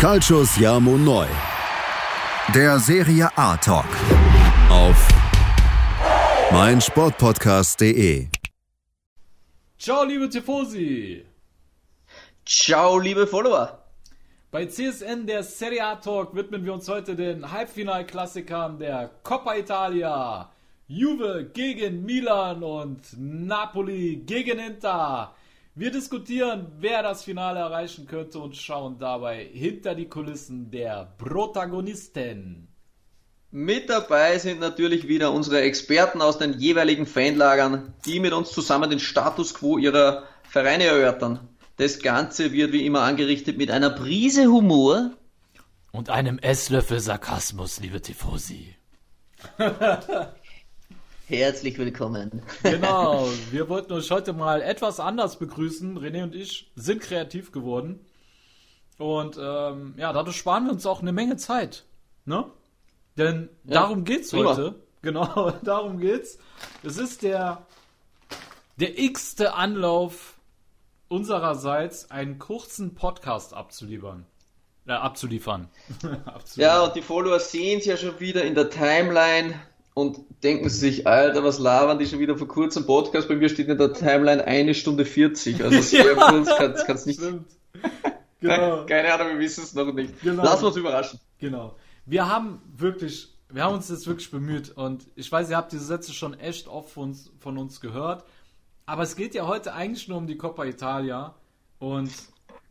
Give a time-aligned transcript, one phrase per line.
[0.00, 1.26] Calcius Jamo Neu.
[2.54, 3.84] Der Serie A Talk.
[4.70, 5.08] Auf
[6.50, 8.28] meinsportpodcast.de.
[9.78, 11.26] Ciao, liebe Tifosi!
[12.46, 13.84] Ciao, liebe Follower!
[14.50, 20.50] Bei CSN der Serie A Talk widmen wir uns heute den Halbfinalklassikern der Coppa Italia.
[20.88, 25.34] Juve gegen Milan und Napoli gegen Inter.
[25.76, 32.66] Wir diskutieren, wer das Finale erreichen könnte und schauen dabei hinter die Kulissen der Protagonisten.
[33.52, 38.90] Mit dabei sind natürlich wieder unsere Experten aus den jeweiligen Fanlagern, die mit uns zusammen
[38.90, 41.48] den Status quo ihrer Vereine erörtern.
[41.76, 45.12] Das Ganze wird wie immer angerichtet mit einer Prise Humor
[45.92, 48.74] und einem Esslöffel Sarkasmus, liebe Tifosi.
[51.30, 52.42] Herzlich willkommen.
[52.64, 55.96] Genau, wir wollten euch heute mal etwas anders begrüßen.
[55.96, 58.04] René und ich sind kreativ geworden.
[58.98, 61.84] Und ähm, ja, dadurch sparen wir uns auch eine Menge Zeit.
[62.24, 62.46] Ne?
[63.16, 64.56] Denn ja, darum geht's prima.
[64.56, 64.74] heute.
[65.02, 66.36] Genau, darum geht's.
[66.82, 67.64] Es ist der,
[68.78, 70.34] der x-te Anlauf
[71.06, 74.26] unsererseits, einen kurzen Podcast abzuliefern.
[74.84, 75.68] Äh, abzuliefern.
[76.24, 76.44] abzuliefern.
[76.56, 79.54] Ja, und die Follower sehen es ja schon wieder in der Timeline
[80.00, 83.28] und denken sich, Alter, was labern die schon wieder vor kurzem Podcast?
[83.28, 85.62] Bei mir steht in der Timeline eine Stunde 40.
[85.62, 87.20] Also sehr ja, kurz, kannst, kannst nicht.
[88.40, 88.86] Genau.
[88.86, 90.18] Keine Ahnung, wir wissen es noch nicht.
[90.22, 90.42] Genau.
[90.42, 91.20] Lass uns überraschen.
[91.38, 91.76] Genau.
[92.06, 95.84] Wir haben wirklich, wir haben uns jetzt wirklich bemüht und ich weiß, ihr habt diese
[95.84, 98.24] Sätze schon echt oft von uns, von uns gehört.
[98.86, 101.34] Aber es geht ja heute eigentlich nur um die Coppa Italia.
[101.78, 102.10] Und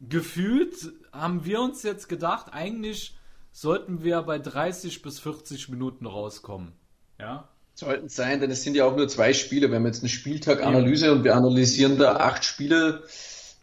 [0.01, 3.15] gefühlt haben wir uns jetzt gedacht, eigentlich
[3.51, 6.73] sollten wir bei 30 bis 40 Minuten rauskommen.
[7.19, 7.47] Ja.
[7.75, 9.69] Sollten sein, denn es sind ja auch nur zwei Spiele.
[9.69, 11.11] Wir haben jetzt eine Spieltag-Analyse ja.
[11.13, 13.03] und wir analysieren da acht Spiele.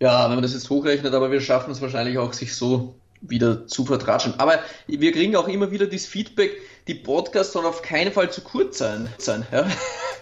[0.00, 3.66] Ja, wenn man das jetzt hochrechnet, aber wir schaffen es wahrscheinlich auch, sich so wieder
[3.66, 4.38] zu vertratschen.
[4.38, 8.42] Aber wir kriegen auch immer wieder das Feedback, die Podcasts sollen auf keinen Fall zu
[8.42, 9.08] kurz sein.
[9.18, 9.66] sein ja,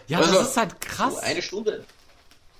[0.06, 1.14] ja also, das ist halt krass.
[1.14, 1.84] So eine Stunde.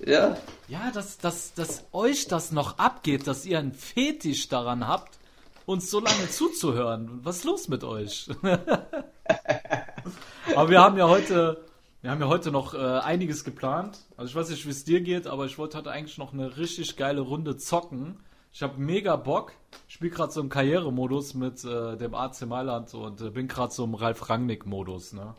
[0.04, 0.36] Ja.
[0.68, 5.18] Ja, dass, dass, dass euch das noch abgeht, dass ihr einen Fetisch daran habt,
[5.66, 7.20] uns so lange zuzuhören.
[7.22, 8.28] Was ist los mit euch?
[10.56, 11.64] aber wir haben ja heute,
[12.02, 13.98] wir haben ja heute noch äh, einiges geplant.
[14.16, 16.56] Also ich weiß nicht, wie es dir geht, aber ich wollte heute eigentlich noch eine
[16.56, 18.20] richtig geile Runde zocken.
[18.52, 19.52] Ich habe mega Bock.
[19.88, 23.72] Ich spiele gerade so im Karrieremodus mit äh, dem AC Mailand und äh, bin gerade
[23.72, 25.34] so im Ralf Rangnick-Modus, ne?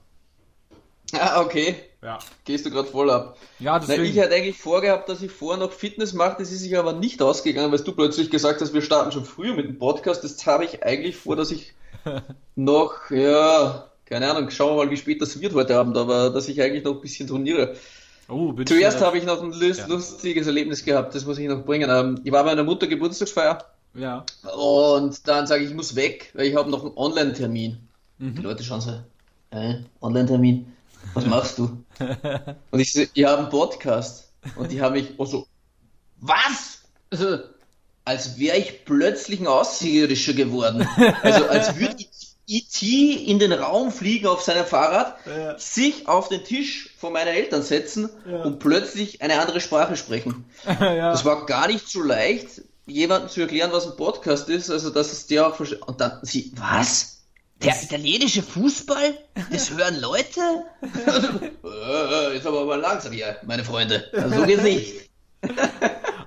[1.14, 1.76] Ah, okay.
[2.02, 2.20] Ja.
[2.44, 3.38] Gehst du gerade voll ab.
[3.60, 4.04] Ja, deswegen.
[4.04, 6.94] Na, ich hätte eigentlich vorgehabt, dass ich vorher noch Fitness mache, das ist sich aber
[6.94, 10.24] nicht ausgegangen, weil du plötzlich gesagt hast, wir starten schon früher mit dem Podcast.
[10.24, 11.74] Das habe ich eigentlich vor, dass ich
[12.56, 16.48] noch, ja, keine Ahnung, schauen wir mal, wie spät das wird heute Abend, aber dass
[16.48, 17.76] ich eigentlich noch ein bisschen trainiere.
[18.28, 18.54] Oh.
[18.66, 19.88] Zuerst habe ich noch ein lust, ja.
[19.88, 21.90] lustiges Erlebnis gehabt, das muss ich noch bringen.
[21.90, 23.64] Ähm, ich war bei meiner Mutter Geburtstagsfeier.
[23.94, 24.26] Ja.
[24.58, 27.78] Und dann sage ich, ich muss weg, weil ich habe noch einen Online-Termin.
[28.18, 28.36] Mhm.
[28.36, 29.00] Die Leute schauen so,
[29.52, 30.72] äh, Online-Termin,
[31.14, 31.84] was machst du?
[32.72, 34.32] Und ich so, ich habe einen Podcast.
[34.56, 35.48] Und die haben mich auch so,
[36.20, 36.84] was?
[37.10, 37.40] Also,
[38.06, 40.88] als wäre ich plötzlich ein Außerirdischer geworden.
[41.24, 42.10] Also als würde ich
[42.48, 43.14] E.T.
[43.14, 45.58] in den Raum fliegen auf seinem Fahrrad, ja.
[45.58, 48.44] sich auf den Tisch von meinen Eltern setzen ja.
[48.44, 50.46] und plötzlich eine andere Sprache sprechen.
[50.66, 51.12] ja.
[51.12, 55.12] Das war gar nicht so leicht, jemandem zu erklären, was ein Podcast ist, also dass
[55.12, 55.82] es der auch versteht.
[55.82, 57.24] Und dann sie, was?
[57.64, 59.18] Der italienische Fußball?
[59.52, 60.66] Das hören Leute?
[61.64, 64.06] Äh, jetzt aber mal langsam hier, meine Freunde.
[64.14, 65.10] Also so geht's nicht.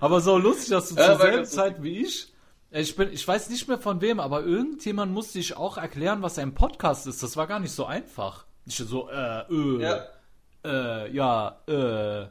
[0.01, 2.33] Aber so lustig, dass du zur selben Zeit wie ich
[2.71, 6.39] ich, bin, ich weiß nicht mehr von wem, aber irgendjemand musste sich auch erklären, was
[6.39, 7.23] ein Podcast ist.
[7.23, 8.45] Das war gar nicht so einfach.
[8.67, 10.07] Ich so, äh, äh, ja,
[10.65, 12.29] äh, ja äh.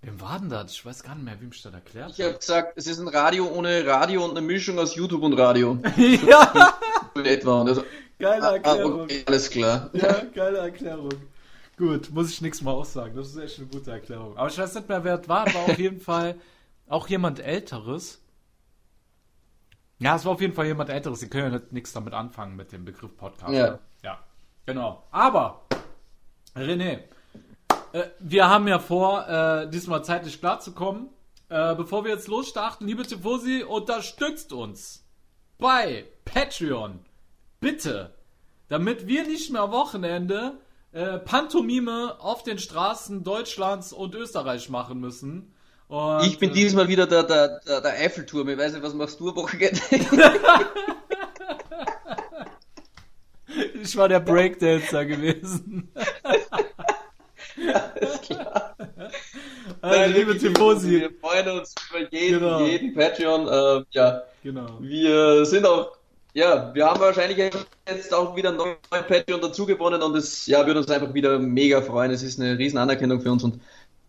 [0.00, 0.72] Wem war denn das?
[0.72, 3.08] Ich weiß gar nicht mehr, wem ich das erklärt Ich habe gesagt, es ist ein
[3.08, 5.76] Radio ohne Radio und eine Mischung aus YouTube und Radio.
[5.96, 6.78] ja.
[7.22, 7.64] etwa.
[7.64, 7.84] Also,
[8.18, 9.00] geile Erklärung.
[9.00, 9.90] Ah, okay, alles klar.
[9.92, 11.10] Ja, geile Erklärung.
[11.76, 13.16] Gut, muss ich nichts mehr aussagen.
[13.16, 14.36] Das ist echt eine gute Erklärung.
[14.36, 15.52] Aber ich weiß nicht mehr, wer es war.
[15.52, 16.36] War auf jeden Fall
[16.88, 18.22] auch jemand Älteres.
[19.98, 21.20] Ja, es war auf jeden Fall jemand Älteres.
[21.20, 23.52] Sie können ja nichts damit anfangen mit dem Begriff Podcast.
[23.52, 23.78] Ja.
[24.02, 24.18] Ja,
[24.64, 25.04] genau.
[25.10, 25.62] Aber,
[26.54, 27.00] René,
[27.92, 31.08] äh, wir haben ja vor, äh, diesmal zeitlich klarzukommen.
[31.48, 35.04] Äh, bevor wir jetzt losstarten, liebe Tifosi, unterstützt uns
[35.58, 37.00] bei Patreon.
[37.58, 38.14] Bitte.
[38.68, 40.58] Damit wir nicht mehr Wochenende
[40.92, 45.54] äh, Pantomime auf den Straßen Deutschlands und Österreich machen müssen
[45.88, 48.48] und, ich bin äh, dieses Mal wieder der, der, der, der Eiffelturm.
[48.48, 49.80] Ich weiß nicht, was machst du am Wochenende?
[53.82, 55.88] ich war der Breakdancer gewesen.
[57.94, 58.76] Alles klar.
[59.80, 61.00] Also, Nein, liebe Tifosi.
[61.02, 62.60] Wir freuen uns über jeden, genau.
[62.64, 63.46] jeden Patreon.
[63.46, 64.78] Äh, ja, genau.
[64.80, 65.98] Wir sind auch
[66.34, 70.64] ja, wir haben wahrscheinlich jetzt auch wieder einen neuen Patreon dazu gewonnen und es ja,
[70.66, 72.10] würde uns einfach wieder mega freuen.
[72.10, 73.60] Es ist eine riesen Anerkennung für uns und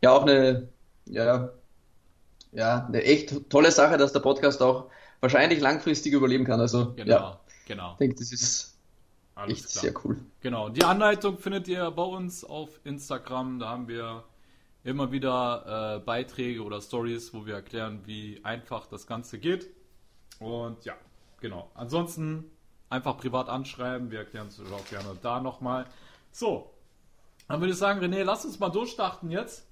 [0.01, 0.67] ja, auch eine,
[1.05, 1.49] ja,
[2.51, 6.59] ja, eine echt tolle Sache, dass der Podcast auch wahrscheinlich langfristig überleben kann.
[6.59, 7.91] Also, genau, ja, genau.
[7.93, 8.77] Ich denke, das ist
[9.35, 9.81] Alles echt klar.
[9.81, 10.19] sehr cool.
[10.41, 10.69] Genau.
[10.69, 13.59] Die Anleitung findet ihr bei uns auf Instagram.
[13.59, 14.23] Da haben wir
[14.83, 19.69] immer wieder äh, Beiträge oder Stories, wo wir erklären, wie einfach das Ganze geht.
[20.39, 20.93] Und ja,
[21.41, 21.69] genau.
[21.75, 22.45] Ansonsten
[22.89, 24.09] einfach privat anschreiben.
[24.09, 25.85] Wir erklären es auch gerne da nochmal.
[26.31, 26.71] So,
[27.47, 29.68] dann würde ich sagen, René, lass uns mal durchstarten jetzt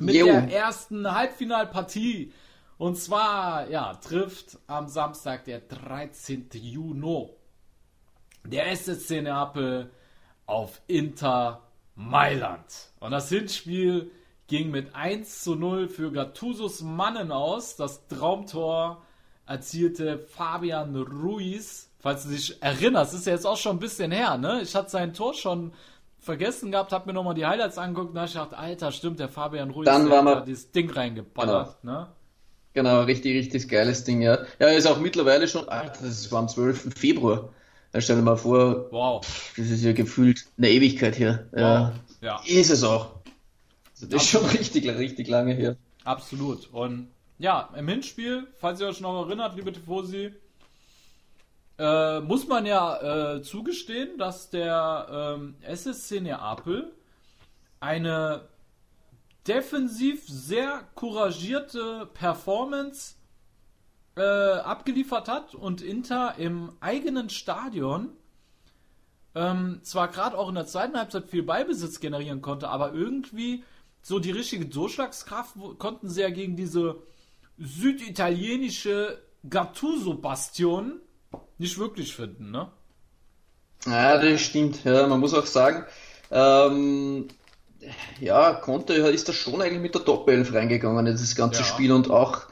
[0.00, 0.26] mit jo.
[0.26, 2.32] der ersten Halbfinalpartie.
[2.78, 6.48] Und zwar, ja, trifft am Samstag, der 13.
[6.54, 7.28] Juni,
[8.44, 9.90] der SSC Neapel
[10.46, 11.60] auf Inter
[11.94, 12.64] Mailand.
[12.98, 14.10] Und das Hinspiel
[14.46, 17.76] ging mit 1 zu 0 für Gattusos Mannen aus.
[17.76, 19.02] Das Traumtor
[19.46, 21.90] erzielte Fabian Ruiz.
[21.98, 24.60] Falls du dich erinnerst, ist ja jetzt auch schon ein bisschen her, ne?
[24.62, 25.72] Ich hatte sein Tor schon
[26.20, 29.28] vergessen gehabt, hab mir nochmal die Highlights angeguckt und da ich dachte, Alter, stimmt, der
[29.28, 31.92] Fabian Ruiz Dann war da dieses Ding reingeballert, genau.
[31.92, 32.06] ne?
[32.72, 34.38] Genau, richtig, richtig geiles Ding, ja.
[34.60, 36.94] Ja, ist auch mittlerweile schon, Alter, das war am 12.
[36.94, 37.48] Februar.
[37.92, 39.20] Da stell dir mal vor, wow.
[39.56, 41.48] das ist ja gefühlt eine Ewigkeit hier.
[41.50, 41.60] Wow.
[41.60, 41.92] Ja.
[42.20, 42.40] ja.
[42.46, 43.16] Ist es auch.
[43.94, 45.76] Also das ist schon richtig, richtig lange her.
[46.04, 46.72] Absolut.
[46.72, 47.08] Und
[47.38, 50.32] ja, im Hinspiel, falls ihr euch noch erinnert, liebe Tifosi,
[51.80, 56.92] äh, muss man ja äh, zugestehen, dass der ähm, SSC Neapel
[57.80, 58.42] eine
[59.48, 63.14] defensiv sehr couragierte Performance
[64.14, 68.10] äh, abgeliefert hat und Inter im eigenen Stadion
[69.34, 73.64] ähm, zwar gerade auch in der zweiten Halbzeit viel Beibesitz generieren konnte, aber irgendwie
[74.02, 77.02] so die richtige Durchschlagskraft konnten sie ja gegen diese
[77.56, 81.00] süditalienische Gattuso-Bastion
[81.60, 82.68] nicht wirklich finden, ne?
[83.86, 84.84] Ja, das stimmt.
[84.84, 85.84] Ja, man muss auch sagen,
[86.30, 87.28] ähm,
[88.20, 91.66] ja, Conte ist da schon eigentlich mit der Top 11 reingegangen in das ganze ja.
[91.66, 92.42] Spiel und auch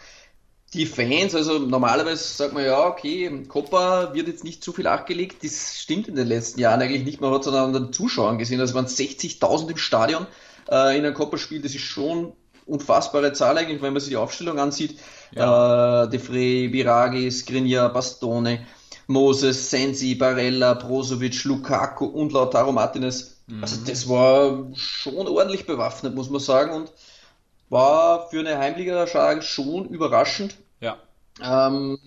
[0.74, 5.42] die Fans, also normalerweise sagt man ja, okay, Copa wird jetzt nicht zu viel abgelegt,
[5.42, 8.60] das stimmt in den letzten Jahren eigentlich nicht, man hat es an den Zuschauern gesehen,
[8.60, 10.26] also waren 60.000 im Stadion
[10.70, 12.34] äh, in einem Copa-Spiel, das ist schon
[12.66, 14.98] unfassbare Zahl eigentlich, wenn man sich die Aufstellung ansieht,
[15.32, 16.04] ja.
[16.04, 18.66] äh, De Frey, Biragi, Skriniar, Bastone,
[19.08, 23.40] Moses, Sensi, Barella, Brozovic, Lukaku und Lautaro Martinez.
[23.46, 23.62] Mhm.
[23.62, 26.92] Also das war schon ordentlich bewaffnet, muss man sagen, und
[27.70, 29.06] war für eine Heimliga
[29.42, 30.56] schon überraschend.
[30.80, 30.98] Ja.
[31.42, 31.98] Ähm,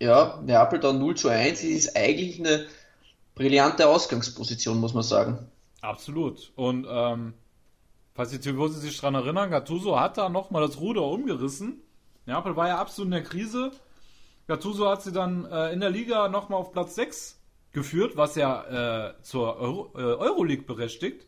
[0.00, 2.66] ja, Neapel dann 0 zu 1 ist eigentlich eine
[3.36, 5.38] brillante Ausgangsposition, muss man sagen.
[5.82, 6.52] Absolut.
[6.56, 7.34] Und ähm,
[8.14, 11.80] falls die Tifosi sich daran erinnern, Gattuso hat da nochmal das Ruder umgerissen.
[12.26, 13.70] Neapel war ja absolut in der Krise.
[14.46, 17.40] Gattuso hat sie dann äh, in der Liga nochmal auf Platz 6
[17.72, 21.26] geführt, was ja äh, zur Euro, äh, Euroleague berechtigt.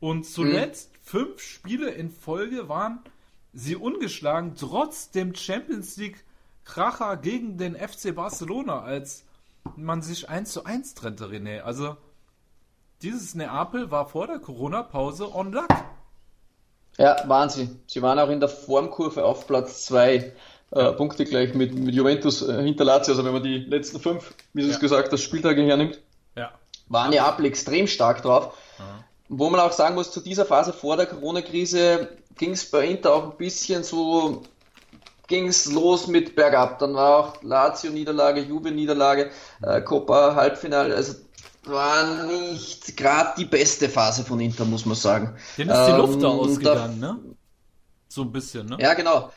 [0.00, 0.98] Und zuletzt mhm.
[1.02, 3.00] fünf Spiele in Folge waren
[3.52, 6.24] sie ungeschlagen, trotz dem Champions League
[6.64, 9.24] Kracher gegen den FC Barcelona, als
[9.76, 11.60] man sich 1 zu 1 trennte, René.
[11.60, 11.96] Also,
[13.02, 15.68] dieses Neapel war vor der Corona-Pause on luck.
[16.98, 17.80] Ja, Wahnsinn.
[17.86, 20.32] Sie waren auch in der Formkurve auf Platz 2
[20.72, 24.34] äh, Punkte gleich mit, mit Juventus äh, hinter Lazio, also wenn man die letzten fünf,
[24.54, 24.74] wie du ja.
[24.74, 26.00] es gesagt hast, Spieltage hernimmt,
[26.36, 26.50] ja.
[26.88, 28.56] war Neapel extrem stark drauf.
[28.78, 29.04] Mhm.
[29.28, 33.14] Wo man auch sagen muss, zu dieser Phase vor der Corona-Krise ging es bei Inter
[33.14, 34.42] auch ein bisschen so,
[35.26, 36.78] ging es los mit bergab.
[36.78, 39.30] Dann war auch Lazio-Niederlage, Juve-Niederlage,
[39.62, 41.14] äh, Copa Halbfinale, also
[41.64, 45.36] war nicht gerade die beste Phase von Inter, muss man sagen.
[45.56, 47.20] Den ist die Luft ähm, da ausgegangen, da, ne?
[48.08, 48.76] So ein bisschen, ne?
[48.80, 49.30] Ja, genau.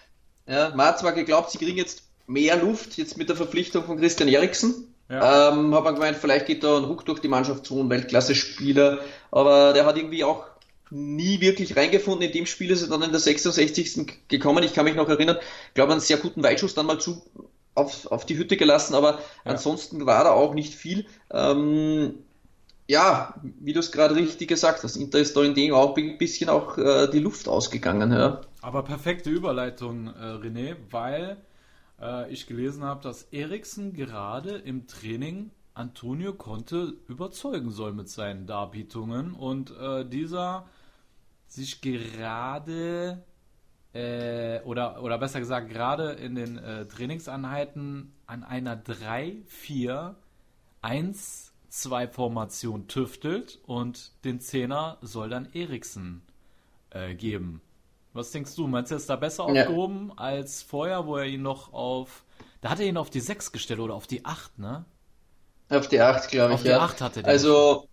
[0.47, 3.97] Ja, man hat zwar geglaubt, sie kriegen jetzt mehr Luft, jetzt mit der Verpflichtung von
[3.97, 4.93] Christian Eriksen.
[5.09, 5.49] Ja.
[5.51, 8.99] Ähm, hat man gemeint, vielleicht geht da ein Ruck durch die Mannschaft zu, ein Weltklasse-Spieler,
[9.31, 10.45] aber der hat irgendwie auch
[10.89, 12.23] nie wirklich reingefunden.
[12.23, 14.27] In dem Spiel ist er dann in der 66.
[14.27, 14.63] gekommen.
[14.63, 15.37] Ich kann mich noch erinnern,
[15.73, 17.21] glaube einen sehr guten Weitschuss dann mal zu
[17.75, 19.19] auf, auf die Hütte gelassen, aber ja.
[19.43, 21.05] ansonsten war da auch nicht viel.
[21.31, 22.15] Ähm,
[22.87, 26.17] ja, wie du es gerade richtig gesagt hast, Inter ist da in dem auch ein
[26.17, 28.11] bisschen auch äh, die Luft ausgegangen.
[28.11, 28.41] Ja.
[28.65, 31.38] Aber perfekte Überleitung, äh, René, weil
[32.01, 38.48] äh, ich gelesen habe, dass Eriksen gerade im Training Antonio Conte überzeugen soll mit seinen
[38.48, 40.65] Darbietungen und äh, dieser
[41.45, 43.24] sich gerade
[43.93, 50.15] äh, oder, oder besser gesagt gerade in den äh, Trainingseinheiten an einer 3-4-1
[51.69, 56.24] 2 Formation tüftelt und den Zehner soll dann Eriksen
[56.89, 57.62] äh, geben.
[58.15, 58.65] Was denkst du?
[58.65, 60.24] Meinst du, er ist da besser aufgehoben ja.
[60.24, 62.24] als vorher, wo er ihn noch auf.
[62.62, 64.86] Da hat er ihn auf die 6 gestellt oder auf die 8, ne?
[65.69, 66.79] Auf die 8, glaube ich, Auf die ja.
[66.79, 67.29] 8 hatte der.
[67.29, 67.89] Also,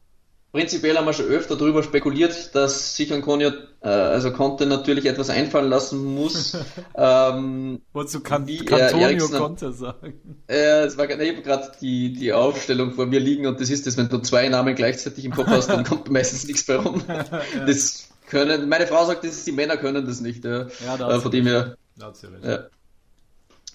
[0.53, 3.51] prinzipiell haben wir schon öfter darüber spekuliert, dass sich Antonio,
[3.81, 6.57] äh, also Conte natürlich etwas einfallen lassen muss.
[6.95, 10.45] ähm, Wolltest du kan wie Cantonio Conte sagen?
[10.47, 14.09] Äh, es war gerade die, die Aufstellung vor mir liegen und das ist das, wenn
[14.09, 17.03] du zwei Namen gleichzeitig im Kopf hast, dann kommt meistens nichts bei rum.
[17.09, 17.25] ja.
[17.67, 20.43] Das können, meine Frau sagt, das ist, die Männer können das nicht.
[20.43, 21.77] Ja, ja da äh, von dem her.
[21.97, 22.43] Da hat sie recht.
[22.43, 22.65] Ja.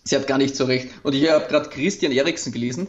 [0.03, 0.89] Sie hat gar nicht so recht.
[1.03, 2.87] Und ich habe gerade Christian Eriksen gelesen.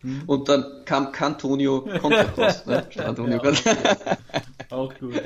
[0.00, 0.22] Hm.
[0.26, 2.64] Und dann kam Cantonio Conte raus.
[2.64, 2.86] Ne?
[3.04, 3.52] Antonio ja,
[4.70, 5.22] auch gut, ja.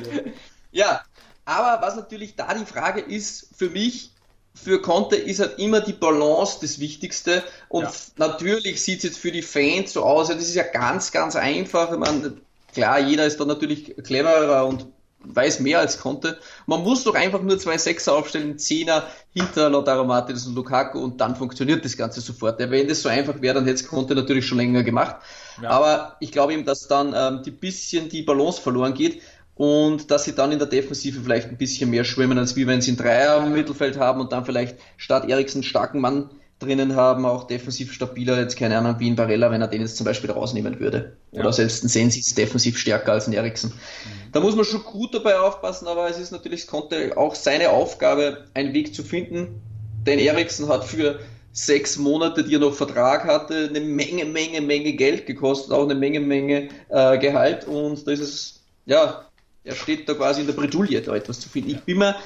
[0.73, 1.05] ja,
[1.45, 4.11] aber was natürlich da die Frage ist, für mich,
[4.53, 7.45] für Conte ist halt immer die Balance das Wichtigste.
[7.69, 7.93] Und ja.
[8.17, 11.93] natürlich sieht es jetzt für die Fans so aus, das ist ja ganz, ganz einfach.
[11.93, 12.39] Ich meine,
[12.73, 14.89] klar, jeder ist da natürlich cleverer und
[15.27, 16.39] weiß mehr als konnte.
[16.67, 21.21] Man muss doch einfach nur zwei Sechser aufstellen, Zehner hinter Lautaro Martinez und Lukaku und
[21.21, 22.61] dann funktioniert das Ganze sofort.
[22.61, 25.17] Ja, wenn das so einfach wäre, dann hätte es Conte natürlich schon länger gemacht.
[25.63, 25.71] Ja.
[25.71, 29.23] Aber ich glaube eben, dass dann ähm, die bisschen die Balance verloren geht
[29.55, 32.81] und dass sie dann in der Defensive vielleicht ein bisschen mehr schwimmen, als wie wenn
[32.81, 36.31] sie einen Dreier im Mittelfeld haben und dann vielleicht statt Eriksen starken Mann
[36.65, 39.97] drinnen haben, auch defensiv stabiler, jetzt keine Ahnung, wie ein Barella, wenn er den jetzt
[39.97, 41.17] zum Beispiel rausnehmen würde.
[41.33, 41.41] Ja.
[41.41, 43.71] Oder selbst ein Sensi ist defensiv stärker als ein Eriksen.
[43.71, 44.33] Mhm.
[44.33, 47.71] Da muss man schon gut dabei aufpassen, aber es ist natürlich, es konnte auch seine
[47.71, 49.61] Aufgabe, einen Weg zu finden,
[50.07, 51.21] denn Eriksen hat für
[51.53, 55.95] sechs Monate, die er noch Vertrag hatte, eine Menge, Menge, Menge Geld gekostet, auch eine
[55.95, 59.25] Menge, Menge äh, Gehalt und da ist es, ja,
[59.63, 61.71] er steht da quasi in der Bredouille, da etwas zu finden.
[61.71, 62.17] Ich bin mir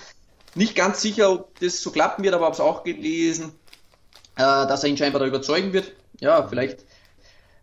[0.55, 3.53] nicht ganz sicher, ob das so klappen wird, aber habe es auch gelesen,
[4.39, 5.93] dass er ihn scheinbar da überzeugen wird.
[6.21, 6.85] Ja, vielleicht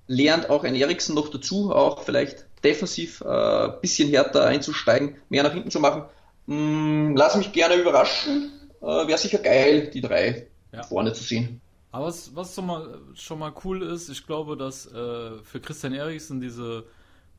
[0.07, 5.43] lernt auch ein Eriksen noch dazu, auch vielleicht defensiv ein äh, bisschen härter einzusteigen, mehr
[5.43, 6.03] nach hinten zu machen.
[6.47, 8.51] Mm, lass mich gerne überraschen.
[8.81, 10.83] Äh, Wäre sicher geil, die drei ja.
[10.83, 11.61] vorne zu sehen.
[11.91, 15.93] Aber was, was schon, mal, schon mal cool ist, ich glaube, dass äh, für Christian
[15.93, 16.83] Eriksen diese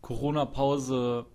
[0.00, 1.26] Corona-Pause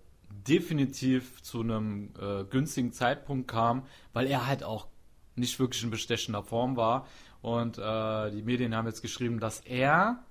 [0.48, 4.88] definitiv zu einem äh, günstigen Zeitpunkt kam, weil er halt auch
[5.36, 7.08] nicht wirklich in bestechender Form war.
[7.42, 10.24] Und äh, die Medien haben jetzt geschrieben, dass er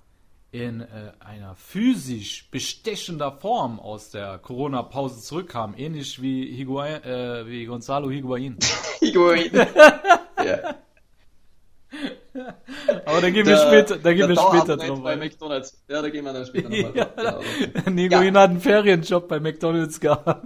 [0.51, 7.65] in äh, einer physisch bestechender Form aus der Corona-Pause zurückkam, ähnlich wie, Higuain, äh, wie
[7.65, 8.57] Gonzalo Higuain.
[8.99, 9.51] Higuain.
[10.37, 10.75] ja.
[13.05, 15.83] Aber da gehen wir später, da gehen wir später drauf bei McDonalds.
[15.89, 17.43] Ja, da gehen wir dann später nochmal ja, drauf.
[17.85, 18.41] Higuain ja.
[18.41, 20.45] hat einen Ferienjob bei McDonalds gehabt.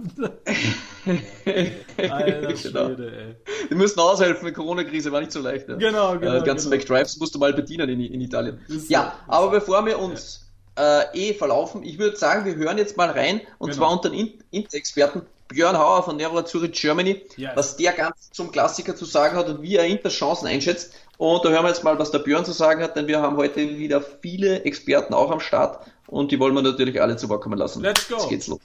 [1.96, 3.36] Alter Schwede, ey.
[3.70, 5.68] Die müssen aushelfen, die Corona-Krise war nicht so leicht.
[5.68, 5.76] Ja.
[5.76, 6.34] Genau, genau.
[6.34, 6.82] Äh, die ganzen genau.
[6.82, 8.60] McDrives musst du mal bedienen in, in Italien.
[8.88, 11.02] Ja, so, aber bevor wir uns ja.
[11.02, 13.82] äh, eh verlaufen, ich würde sagen, wir hören jetzt mal rein, und genau.
[13.82, 17.52] zwar unter den Inter-Experten Björn Hauer von Nero Zurich Germany, yes.
[17.54, 20.94] was der ganz zum Klassiker zu sagen hat und wie er Inter Chancen einschätzt.
[21.18, 23.36] Und da hören wir jetzt mal, was der Björn zu sagen hat, denn wir haben
[23.36, 27.42] heute wieder viele Experten auch am Start und die wollen wir natürlich alle zu Wort
[27.42, 27.82] kommen lassen.
[27.82, 28.16] Let's go.
[28.16, 28.60] Jetzt geht's los.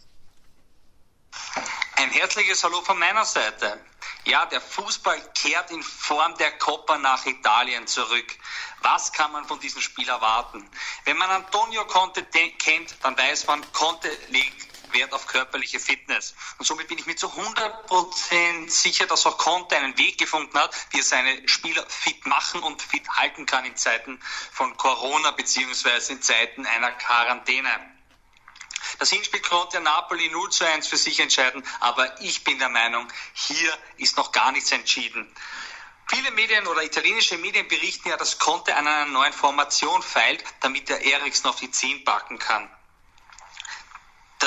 [1.95, 3.77] Ein herzliches Hallo von meiner Seite.
[4.25, 8.25] Ja, der Fußball kehrt in Form der Coppa nach Italien zurück.
[8.81, 10.67] Was kann man von diesem Spiel erwarten?
[11.05, 16.35] Wenn man Antonio Conte kennt, dann weiß man, Conte legt Wert auf körperliche Fitness.
[16.57, 20.75] Und somit bin ich mir zu 100% sicher, dass auch Conte einen Weg gefunden hat,
[20.91, 24.19] wie er seine Spieler fit machen und fit halten kann in Zeiten
[24.51, 27.69] von Corona beziehungsweise in Zeiten einer Quarantäne.
[28.99, 33.07] Das Hinspiel konnte Napoli 0 zu 1 für sich entscheiden, aber ich bin der Meinung,
[33.33, 35.33] hier ist noch gar nichts entschieden.
[36.07, 40.89] Viele Medien oder italienische Medien berichten ja, dass Conte an einer neuen Formation feilt, damit
[40.89, 42.69] er Eriksen auf die 10 packen kann.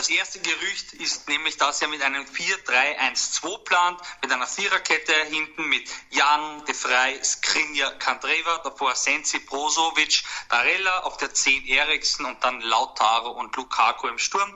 [0.05, 5.67] Das erste Gerücht ist nämlich, dass er mit einem 4-3-1-2 plant, mit einer Viererkette hinten
[5.67, 12.45] mit Jan, De Vrij, Skrinja, Kandreva, davor Sensi, Brozovic, Barella, auf der 10 Eriksen und
[12.45, 14.53] dann Lautaro und Lukaku im Sturm.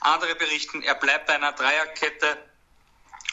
[0.00, 2.50] Andere berichten, er bleibt bei einer Dreierkette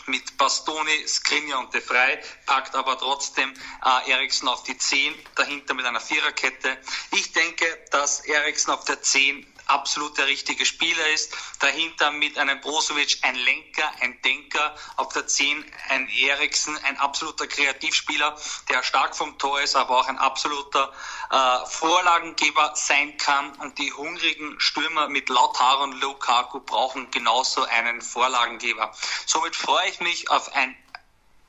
[0.05, 5.73] mit Bastoni, Skrinja und De Vrij, packt aber trotzdem äh, Eriksen auf die 10, dahinter
[5.73, 6.77] mit einer Viererkette.
[7.11, 11.35] Ich denke, dass Eriksen auf der 10 absolut der richtige Spieler ist.
[11.59, 14.75] Dahinter mit einem Brozovic ein Lenker, ein Denker.
[14.97, 18.35] Auf der 10 ein Eriksen, ein absoluter Kreativspieler,
[18.69, 20.93] der stark vom Tor ist, aber auch ein absoluter
[21.31, 23.51] äh, Vorlagengeber sein kann.
[23.55, 28.93] Und die hungrigen Stürmer mit Lautaro und Lukaku brauchen genauso einen Vorlagengeber.
[29.25, 30.75] Somit freue ich mich auf ein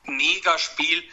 [0.04, 1.08] Mega-Spiel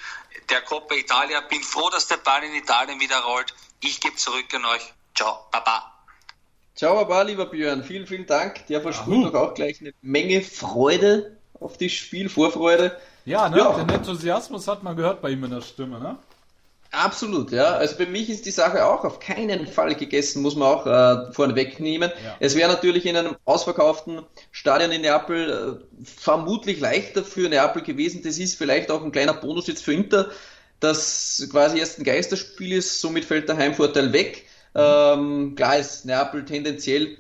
[0.49, 1.41] der Coppa Italia.
[1.41, 3.53] Bin froh, dass der Ball in Italien wieder rollt.
[3.79, 4.93] Ich gebe zurück an euch.
[5.15, 5.96] Ciao, Baba.
[6.77, 7.83] Ciao, Baba, lieber Björn.
[7.83, 8.67] Vielen, vielen Dank.
[8.67, 12.95] Der versprüht doch auch gleich eine Menge Freude auf das Spiel, Vorfreude.
[13.25, 13.57] Ja, ne?
[13.57, 13.83] Ja.
[13.83, 16.19] den Enthusiasmus hat man gehört bei ihm in der Stimme, ne?
[16.91, 17.73] Absolut, ja.
[17.77, 21.33] Also bei mich ist die Sache auch auf keinen Fall gegessen, muss man auch äh,
[21.33, 22.11] vorneweg nehmen.
[22.23, 22.35] Ja.
[22.39, 28.21] Es wäre natürlich in einem ausverkauften Stadion in Neapel äh, vermutlich leichter für Neapel gewesen.
[28.23, 30.29] Das ist vielleicht auch ein kleiner Bonus jetzt für Inter,
[30.79, 34.46] dass quasi erst ein Geisterspiel ist, somit fällt der Heimvorteil weg.
[34.77, 37.17] Ähm, klar ist Neapel tendenziell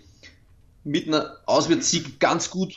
[0.83, 2.75] mit einer Auswärtssieg ganz gut,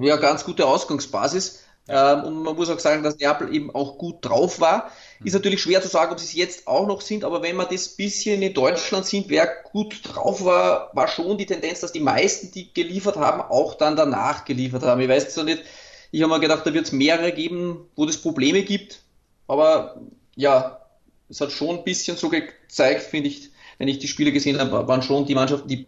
[0.00, 1.64] ja, ganz gute Ausgangsbasis.
[1.88, 4.90] Ähm, und man muss auch sagen, dass Neapel eben auch gut drauf war.
[5.24, 7.68] Ist natürlich schwer zu sagen, ob sie es jetzt auch noch sind, aber wenn man
[7.70, 12.00] das bisschen in Deutschland sieht, wer gut drauf war, war schon die Tendenz, dass die
[12.00, 15.00] meisten, die geliefert haben, auch dann danach geliefert haben.
[15.00, 15.62] Ich weiß zwar nicht,
[16.10, 19.02] ich habe mir gedacht, da wird es mehrere geben, wo es Probleme gibt,
[19.46, 20.00] aber
[20.34, 20.80] ja,
[21.28, 24.88] es hat schon ein bisschen so gezeigt, finde ich, wenn ich die Spiele gesehen habe,
[24.88, 25.86] waren schon die Mannschaften, die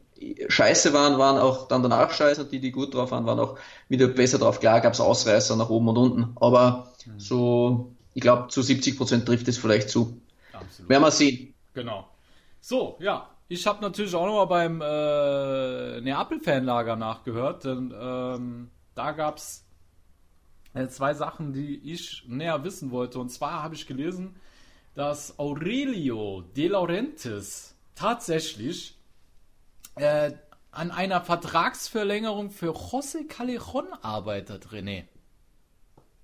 [0.48, 3.58] scheiße waren, waren auch dann danach scheiße und die, die gut drauf waren, waren auch
[3.88, 4.60] wieder besser drauf.
[4.60, 7.20] Klar gab es Ausreißer nach oben und unten, aber mhm.
[7.20, 10.20] so ich glaube, zu 70 Prozent trifft es vielleicht zu.
[10.52, 10.90] Absolut.
[10.90, 11.54] Werden wir sehen.
[11.72, 12.08] Genau.
[12.60, 13.30] So, ja.
[13.46, 19.64] Ich habe natürlich auch nochmal beim äh, Neapel-Fanlager nachgehört, denn ähm, da gab es
[20.74, 23.20] äh, zwei Sachen, die ich näher wissen wollte.
[23.20, 24.34] Und zwar habe ich gelesen,
[24.96, 28.98] dass Aurelio De Laurentiis tatsächlich
[29.96, 30.32] äh,
[30.70, 35.04] an einer Vertragsverlängerung für José Callejon arbeitet, René.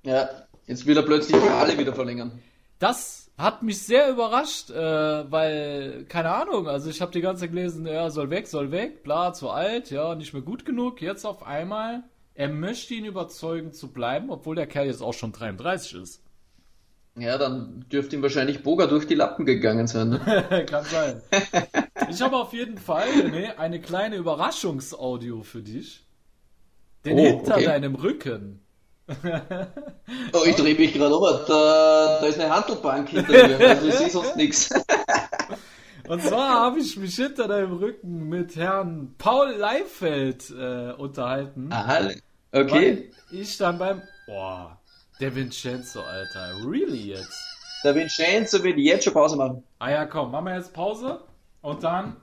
[0.04, 0.28] Ja,
[0.66, 2.42] Jetzt will er plötzlich alle wieder verlängern.
[2.78, 7.50] Das hat mich sehr überrascht, äh, weil, keine Ahnung, also ich habe die ganze Zeit
[7.50, 11.02] gelesen, ja, soll weg, soll weg, bla, zu alt, ja, nicht mehr gut genug.
[11.02, 12.04] Jetzt auf einmal,
[12.34, 16.22] er möchte ihn überzeugen zu bleiben, obwohl der Kerl jetzt auch schon 33 ist.
[17.16, 20.10] Ja, dann dürfte ihm wahrscheinlich Boga durch die Lappen gegangen sein.
[20.10, 20.66] Ne?
[20.68, 21.22] Kann sein.
[22.10, 26.04] Ich habe auf jeden Fall nee, eine kleine Überraschungsaudio für dich.
[27.04, 27.64] Den oh, hinter okay.
[27.66, 28.64] deinem Rücken
[30.32, 31.22] oh, ich drehe mich gerade um.
[31.22, 33.60] Da, da ist eine Handelbank hinter mir.
[33.68, 34.70] Also ich sehe sonst nichts.
[36.08, 41.70] Und zwar habe ich mich hinter deinem Rücken mit Herrn Paul Leifeld äh, unterhalten.
[41.70, 42.10] Aha,
[42.52, 43.10] okay.
[43.30, 44.02] ich dann beim.
[44.26, 44.80] Boah,
[45.20, 46.56] der Vincenzo, Alter.
[46.66, 47.38] Really jetzt?
[47.84, 49.62] Der Vincenzo will jetzt schon Pause machen.
[49.78, 51.20] Ah ja, komm, machen wir jetzt Pause
[51.60, 52.16] und dann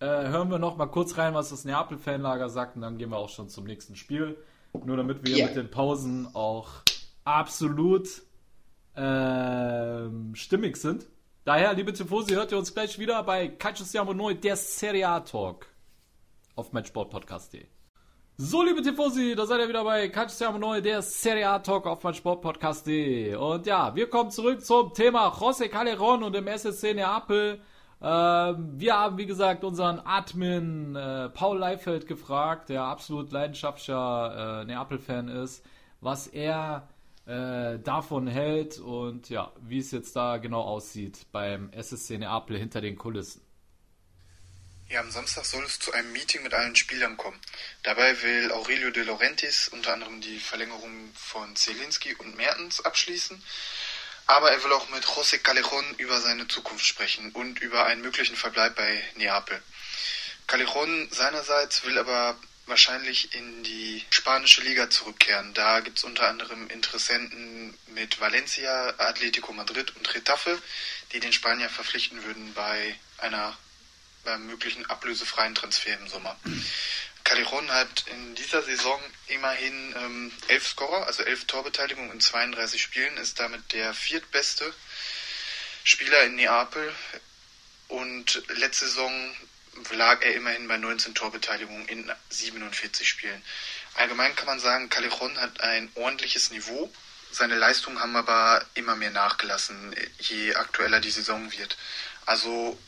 [0.00, 3.16] äh, hören wir noch mal kurz rein, was das Neapel-Fanlager sagt und dann gehen wir
[3.16, 4.36] auch schon zum nächsten Spiel.
[4.84, 5.46] Nur damit wir yeah.
[5.46, 6.68] mit den Pausen auch
[7.24, 8.08] absolut
[8.96, 11.06] ähm, stimmig sind.
[11.44, 15.20] Daher, liebe Tifosi, hört ihr uns gleich wieder bei Calcio Siamo Noi, der Serie A
[15.20, 15.66] Talk
[16.54, 17.77] auf matchsportpodcast.de.
[18.40, 21.88] So, liebe Tifosi, da seid ihr wieder bei Calcio Siamo Noi, der Serie A Talk
[21.88, 23.34] auf matchsportpodcast.de.
[23.34, 27.60] Und ja, wir kommen zurück zum Thema José Calleron und dem SSC Neapel.
[28.00, 34.64] Ähm, wir haben, wie gesagt, unseren Admin äh, Paul Leifeld gefragt, der absolut leidenschaftlicher äh,
[34.66, 35.66] Neapel-Fan ist,
[36.00, 36.86] was er
[37.26, 42.80] äh, davon hält und ja, wie es jetzt da genau aussieht beim SSC Neapel hinter
[42.80, 43.47] den Kulissen.
[44.90, 47.38] Ja, am Samstag soll es zu einem Meeting mit allen Spielern kommen.
[47.82, 53.42] Dabei will Aurelio De Laurentiis unter anderem die Verlängerung von Zelinski und Mertens abschließen.
[54.26, 58.34] Aber er will auch mit José Callejon über seine Zukunft sprechen und über einen möglichen
[58.34, 59.62] Verbleib bei Neapel.
[60.46, 65.52] Callejon seinerseits will aber wahrscheinlich in die spanische Liga zurückkehren.
[65.52, 70.58] Da gibt es unter anderem Interessenten mit Valencia, Atletico Madrid und Retafe,
[71.12, 73.54] die den Spanier verpflichten würden bei einer
[74.28, 76.36] beim möglichen ablösefreien Transfer im Sommer.
[77.24, 83.16] Callejon hat in dieser Saison immerhin ähm, elf Scorer, also elf Torbeteiligungen in 32 Spielen,
[83.16, 84.72] ist damit der viertbeste
[85.82, 86.92] Spieler in Neapel
[87.88, 89.36] und letzte Saison
[89.92, 93.42] lag er immerhin bei 19 Torbeteiligungen in 47 Spielen.
[93.94, 96.92] Allgemein kann man sagen, Callejon hat ein ordentliches Niveau.
[97.30, 101.76] Seine Leistungen haben aber immer mehr nachgelassen, je aktueller die Saison wird.
[102.26, 102.78] Also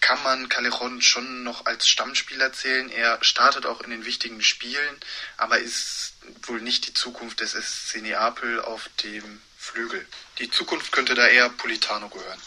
[0.00, 2.90] kann man Callejon schon noch als Stammspieler zählen.
[2.90, 5.00] Er startet auch in den wichtigen Spielen,
[5.36, 6.14] aber ist
[6.46, 10.06] wohl nicht die Zukunft des SC Neapel auf dem Flügel.
[10.38, 12.40] Die Zukunft könnte da eher Politano gehören.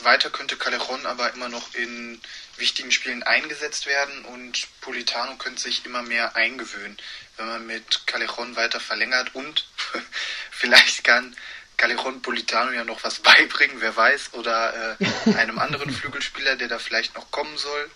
[0.00, 2.20] Weiter könnte Callejon aber immer noch in
[2.58, 6.96] wichtigen Spielen eingesetzt werden und Politano könnte sich immer mehr eingewöhnen,
[7.36, 9.66] wenn man mit Callejon weiter verlängert und
[10.50, 11.36] vielleicht kann
[11.76, 16.78] Callejon Politano ja noch was beibringen, wer weiß, oder äh, einem anderen Flügelspieler, der da
[16.78, 17.90] vielleicht noch kommen soll.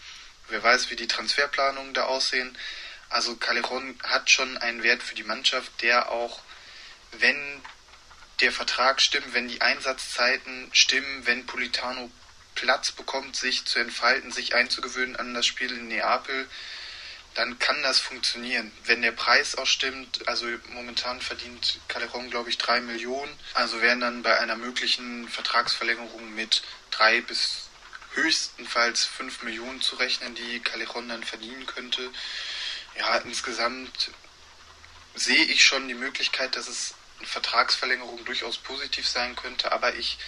[0.48, 2.56] Wer weiß, wie die Transferplanungen da aussehen.
[3.08, 6.40] Also Callejon hat schon einen Wert für die Mannschaft, der auch,
[7.12, 7.62] wenn
[8.40, 12.10] der Vertrag stimmt, wenn die Einsatzzeiten stimmen, wenn Politano
[12.54, 16.48] Platz bekommt, sich zu entfalten, sich einzugewöhnen an das Spiel in Neapel,
[17.34, 18.72] dann kann das funktionieren.
[18.84, 23.32] Wenn der Preis auch stimmt, also momentan verdient Calderon, glaube ich, drei Millionen.
[23.54, 27.68] Also wären dann bei einer möglichen Vertragsverlängerung mit drei bis
[28.14, 32.10] höchstenfalls fünf Millionen zu rechnen, die Calderon dann verdienen könnte.
[32.98, 34.10] Ja, insgesamt
[35.14, 40.18] sehe ich schon die Möglichkeit, dass es eine Vertragsverlängerung durchaus positiv sein könnte, aber ich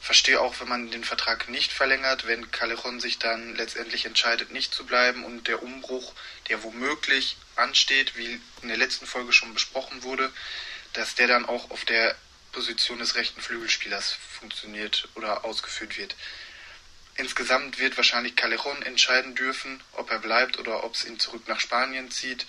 [0.00, 4.74] verstehe auch, wenn man den Vertrag nicht verlängert, wenn Callejon sich dann letztendlich entscheidet, nicht
[4.74, 6.14] zu bleiben und der Umbruch,
[6.48, 10.32] der womöglich ansteht, wie in der letzten Folge schon besprochen wurde,
[10.94, 12.16] dass der dann auch auf der
[12.52, 16.16] Position des rechten Flügelspielers funktioniert oder ausgeführt wird.
[17.16, 21.60] Insgesamt wird wahrscheinlich Callejon entscheiden dürfen, ob er bleibt oder ob es ihn zurück nach
[21.60, 22.46] Spanien zieht.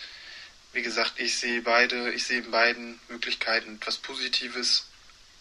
[0.71, 4.87] Wie gesagt, ich sehe beide, ich sehe in beiden Möglichkeiten etwas Positives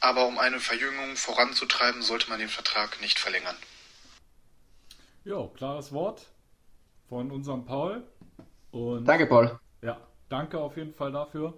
[0.00, 3.56] aber um eine Verjüngung voranzutreiben, sollte man den Vertrag nicht verlängern.
[5.24, 6.26] Ja, klares Wort
[7.08, 8.02] von unserem Paul.
[8.70, 9.58] Und danke, Paul.
[9.82, 11.54] Ja, danke auf jeden Fall dafür.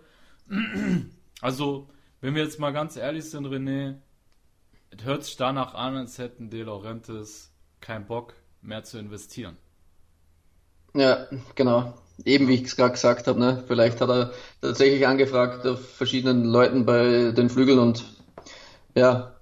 [1.40, 1.88] Also,
[2.20, 3.96] wenn wir jetzt mal ganz ehrlich sind, René,
[4.90, 7.50] es hört sich danach an, als hätten De Laurentiis
[7.81, 9.57] keinen Bock mehr zu investieren.
[10.94, 11.26] Ja,
[11.57, 11.98] genau.
[12.24, 13.64] Eben wie ich es gerade gesagt habe, ne?
[13.66, 18.05] vielleicht hat er tatsächlich angefragt auf verschiedenen Leuten bei den Flügeln und
[18.94, 19.35] ja,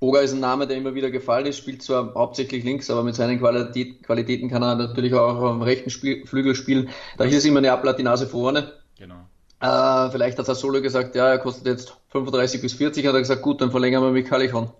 [0.00, 3.16] Boga ist ein Name, der immer wieder gefallen ist, spielt zwar hauptsächlich links, aber mit
[3.16, 6.90] seinen Qualität, Qualitäten kann er natürlich auch am rechten Spiel, Flügel spielen.
[7.16, 8.72] Da ist immer eine Ablatt die Nase vorne.
[8.96, 9.26] Genau.
[9.60, 13.20] Äh, vielleicht hat er Solo gesagt, ja, er kostet jetzt 35 bis 40, hat er
[13.20, 14.70] gesagt, gut, dann verlängern wir mit Kalichon.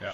[0.00, 0.12] Ja,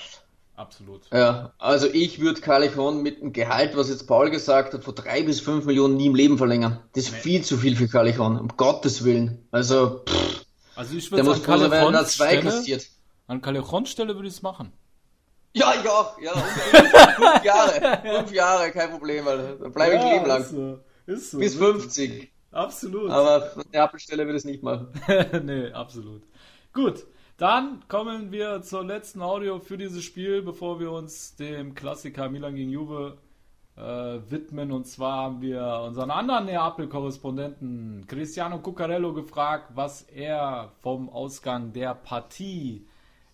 [0.55, 1.03] absolut.
[1.11, 5.23] Ja, also ich würde Kalichon mit dem Gehalt, was jetzt Paul gesagt hat, von drei
[5.23, 6.79] bis fünf Millionen nie im Leben verlängern.
[6.93, 7.19] Das ist nee.
[7.21, 9.47] viel zu viel für Kalichon, um Gottes Willen.
[9.51, 12.87] Also, pff, also ich würde sagen, Kalichon zwei kassiert.
[13.27, 14.73] An Callejon-Stelle würde ich es machen.
[15.55, 16.19] Ja, ich auch.
[16.21, 18.01] Ja, fünf Jahre.
[18.17, 19.27] Fünf Jahre, kein Problem.
[19.27, 20.41] Weil da bleibe ich ja, leben lang.
[20.41, 20.79] Ist so.
[21.07, 21.39] Ist so.
[21.39, 22.33] Bis 50.
[22.51, 23.11] Absolut.
[23.11, 24.89] Aber an der Apple-Stelle würde ich es nicht machen.
[25.45, 26.23] nee, absolut.
[26.73, 27.07] Gut,
[27.37, 32.55] dann kommen wir zur letzten Audio für dieses Spiel, bevor wir uns dem Klassiker Milan
[32.55, 33.19] gegen Juve
[33.77, 33.81] äh,
[34.29, 34.73] widmen.
[34.73, 41.95] Und zwar haben wir unseren anderen Neapel-Korrespondenten Cristiano Cuccarello gefragt, was er vom Ausgang der
[41.95, 42.87] Partie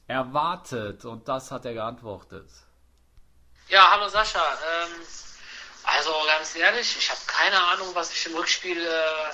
[0.09, 1.05] erwartet?
[1.05, 2.49] Und das hat er geantwortet.
[3.69, 4.43] Ja, hallo Sascha.
[4.43, 5.07] Ähm,
[5.85, 8.85] also ganz ehrlich, ich habe keine Ahnung, was ich im Rückspiel.
[8.85, 9.33] Äh,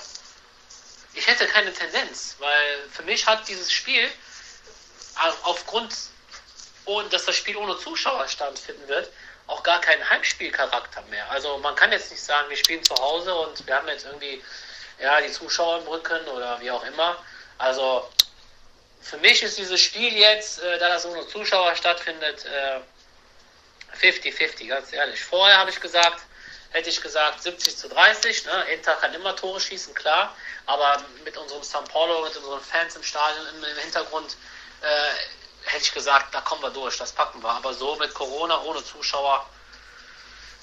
[1.13, 4.09] ich hätte keine Tendenz, weil für mich hat dieses Spiel
[5.43, 5.95] aufgrund,
[7.09, 9.09] dass das Spiel ohne Zuschauer stattfinden wird,
[9.47, 11.29] auch gar keinen Heimspielcharakter mehr.
[11.31, 14.43] Also man kann jetzt nicht sagen, wir spielen zu Hause und wir haben jetzt irgendwie
[14.99, 17.15] ja die Zuschauer im Rücken oder wie auch immer.
[17.57, 18.09] Also
[19.05, 22.43] für mich ist dieses Spiel jetzt, äh, da das ohne Zuschauer stattfindet,
[24.01, 25.23] 50-50, äh, ganz ehrlich.
[25.23, 26.23] Vorher habe ich gesagt,
[26.71, 28.45] hätte ich gesagt 70 zu 30.
[28.45, 28.63] Ne?
[28.73, 30.35] Inter kann immer Tore schießen, klar.
[30.65, 34.35] Aber mit unserem San Paulo, mit unseren Fans im Stadion im, im Hintergrund,
[34.81, 37.49] äh, hätte ich gesagt, da kommen wir durch, das packen wir.
[37.49, 39.47] Aber so mit Corona ohne Zuschauer.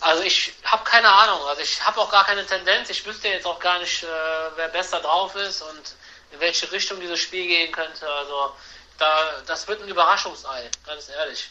[0.00, 1.46] Also ich habe keine Ahnung.
[1.46, 2.90] Also ich habe auch gar keine Tendenz.
[2.90, 4.06] Ich wüsste jetzt auch gar nicht, äh,
[4.56, 5.94] wer besser drauf ist und
[6.32, 8.08] in welche Richtung dieses Spiel gehen könnte.
[8.08, 8.54] Also
[8.98, 11.50] da, das wird ein Überraschungsei, ganz ehrlich.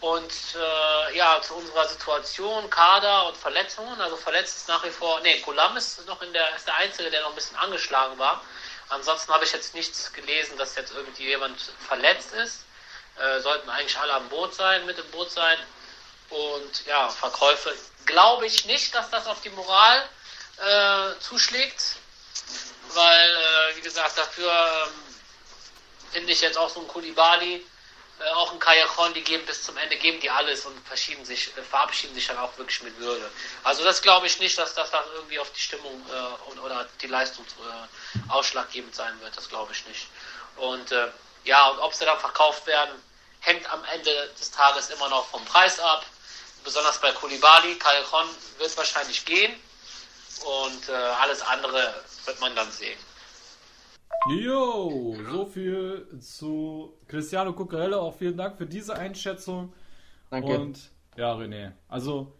[0.00, 4.00] Und äh, ja, zu unserer Situation, Kader und Verletzungen.
[4.00, 7.10] Also verletzt ist nach wie vor, nee, Gulam ist noch in der, ist der Einzige,
[7.10, 8.42] der noch ein bisschen angeschlagen war.
[8.88, 12.64] Ansonsten habe ich jetzt nichts gelesen, dass jetzt irgendwie jemand verletzt ist.
[13.18, 15.58] Äh, sollten eigentlich alle am Boot sein, mit im Boot sein.
[16.30, 17.74] Und ja, Verkäufe
[18.06, 20.08] glaube ich nicht, dass das auf die Moral
[20.56, 21.96] äh, zuschlägt
[22.94, 24.92] weil, äh, wie gesagt, dafür ähm,
[26.12, 27.64] finde ich jetzt auch so ein Kulibali,
[28.20, 31.56] äh, auch ein Kajakon, die geben bis zum Ende, geben die alles und verschieben sich,
[31.56, 33.30] äh, verabschieden sich dann auch wirklich mit Würde.
[33.64, 37.06] Also das glaube ich nicht, dass das dann irgendwie auf die Stimmung äh, oder die
[37.06, 40.06] Leistung äh, ausschlaggebend sein wird, das glaube ich nicht.
[40.56, 41.08] Und äh,
[41.44, 43.02] ja, und ob sie dann verkauft werden,
[43.40, 46.04] hängt am Ende des Tages immer noch vom Preis ab.
[46.62, 49.58] Besonders bei Kulibali, Kajakon wird wahrscheinlich gehen
[50.44, 52.98] und alles andere wird man dann sehen.
[54.28, 57.98] Jo, so viel zu Cristiano Cucurella.
[57.98, 59.72] Auch vielen Dank für diese Einschätzung.
[60.30, 60.58] Danke.
[60.58, 62.32] Und ja, René, also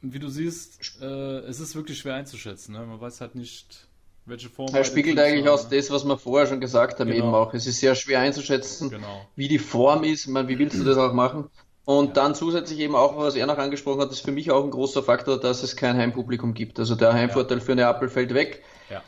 [0.00, 2.72] wie du siehst, äh, es ist wirklich schwer einzuschätzen.
[2.72, 2.80] Ne?
[2.80, 3.86] Man weiß halt nicht,
[4.24, 4.74] welche Form.
[4.74, 7.24] Er spiegelt eigentlich aus das, was wir vorher schon gesagt haben, genau.
[7.24, 7.54] eben auch.
[7.54, 9.26] Es ist sehr schwer einzuschätzen, genau.
[9.36, 10.26] wie die Form ist.
[10.26, 11.50] Ich meine, wie willst du das auch machen?
[11.84, 12.12] Und ja.
[12.12, 15.02] dann zusätzlich eben auch, was er noch angesprochen hat, ist für mich auch ein großer
[15.02, 16.78] Faktor, dass es kein Heimpublikum gibt.
[16.78, 17.64] Also der Heimvorteil ja.
[17.64, 18.62] für Neapel fällt weg.
[18.88, 19.02] Ja.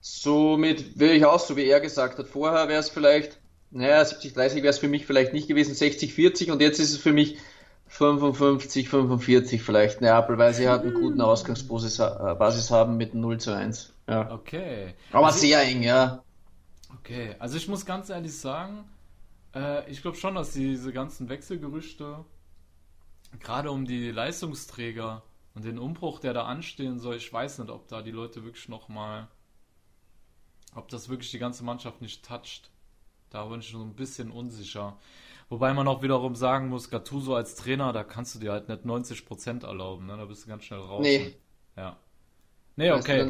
[0.00, 3.38] Somit wäre ich auch, so wie er gesagt hat, vorher wäre es vielleicht,
[3.70, 7.12] naja, 70-30 wäre es für mich vielleicht nicht gewesen, 60-40 und jetzt ist es für
[7.12, 7.38] mich
[7.88, 13.54] 55, 45 vielleicht Neapel, weil sie halt einen guten Ausgangsbasis äh, haben mit 0 zu
[13.54, 13.92] 1.
[14.08, 14.30] Ja.
[14.32, 14.94] Okay.
[15.12, 16.22] Aber also sehr eng, ja.
[17.00, 18.84] Okay, also ich muss ganz ehrlich sagen,
[19.54, 22.24] äh, ich glaube schon, dass diese ganzen Wechselgerüchte,
[23.40, 25.22] gerade um die Leistungsträger
[25.54, 28.68] und den Umbruch, der da anstehen soll, ich weiß nicht, ob da die Leute wirklich
[28.68, 29.28] nochmal,
[30.74, 32.70] ob das wirklich die ganze Mannschaft nicht toucht.
[33.30, 34.98] Da bin ich so ein bisschen unsicher.
[35.50, 38.84] Wobei man auch wiederum sagen muss, Gattuso als Trainer, da kannst du dir halt nicht
[38.84, 40.16] 90% erlauben, ne?
[40.16, 41.02] Da bist du ganz schnell raus.
[41.02, 41.34] Nee.
[41.76, 41.98] Ja.
[42.76, 43.22] Nee, okay.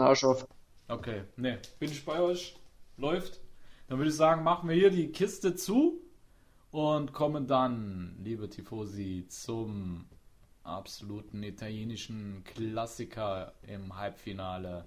[0.89, 1.59] Okay, nee.
[1.79, 2.57] Bin ich bei euch?
[2.97, 3.41] Läuft.
[3.87, 6.01] Dann würde ich sagen, machen wir hier die Kiste zu
[6.71, 10.07] und kommen dann, liebe Tifosi, zum
[10.63, 14.85] absoluten italienischen Klassiker im Halbfinale.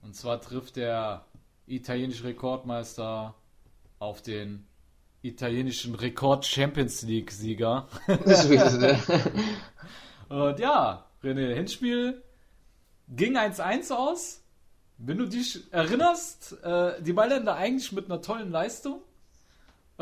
[0.00, 1.26] Und zwar trifft der
[1.66, 3.34] italienische Rekordmeister
[3.98, 4.66] auf den
[5.22, 7.88] italienischen Rekord Champions League Sieger.
[10.28, 12.22] und ja, René, Hinspiel
[13.08, 14.40] ging 1-1 aus.
[14.98, 19.02] Wenn du dich erinnerst, äh, die Mailänder eigentlich mit einer tollen Leistung.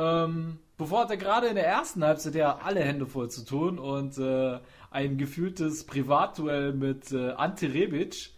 [0.01, 3.79] Ähm, bevor hat er gerade in der ersten Halbzeit ja alle Hände voll zu tun
[3.79, 4.59] und äh,
[4.91, 8.31] ein gefühltes Privatduell mit äh, Ante Rebic.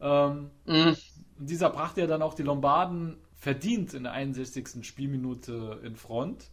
[0.00, 0.96] Ähm, mhm.
[1.38, 4.84] Dieser brachte ja dann auch die Lombarden verdient in der 61.
[4.84, 6.50] Spielminute in Front.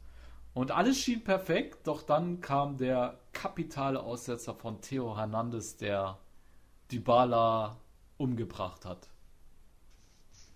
[0.53, 6.19] Und alles schien perfekt, doch dann kam der kapitale Aussetzer von Theo Hernandez, der
[6.91, 7.77] Dybala
[8.17, 9.07] umgebracht hat.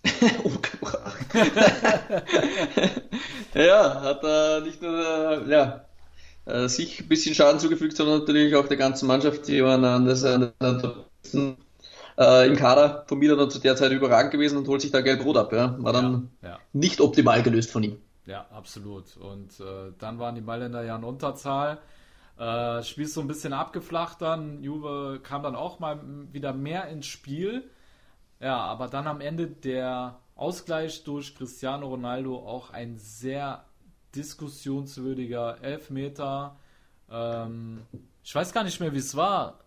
[0.44, 1.26] umgebracht.
[3.64, 5.84] ja, hat er nicht nur äh, ja,
[6.46, 10.04] äh, sich ein bisschen Schaden zugefügt, sondern natürlich auch der ganzen Mannschaft, die waren an
[10.04, 10.94] der,
[12.18, 15.36] äh, im Kader von Milan zu der Zeit überragend gewesen und holt sich da gelb-rot
[15.36, 15.52] ab.
[15.52, 15.76] Ja.
[15.78, 16.58] War dann ja, ja.
[16.72, 17.98] nicht optimal gelöst von ihm.
[18.26, 19.16] Ja, absolut.
[19.16, 21.78] Und äh, dann waren die Mailänder ja in Unterzahl.
[22.38, 24.62] Äh, Spiel ist so ein bisschen abgeflacht dann.
[24.62, 26.00] Juve kam dann auch mal
[26.32, 27.70] wieder mehr ins Spiel.
[28.40, 33.64] Ja, aber dann am Ende der Ausgleich durch Cristiano Ronaldo auch ein sehr
[34.14, 36.56] diskussionswürdiger Elfmeter.
[37.10, 37.82] Ähm,
[38.22, 39.60] ich weiß gar nicht mehr, wie es war.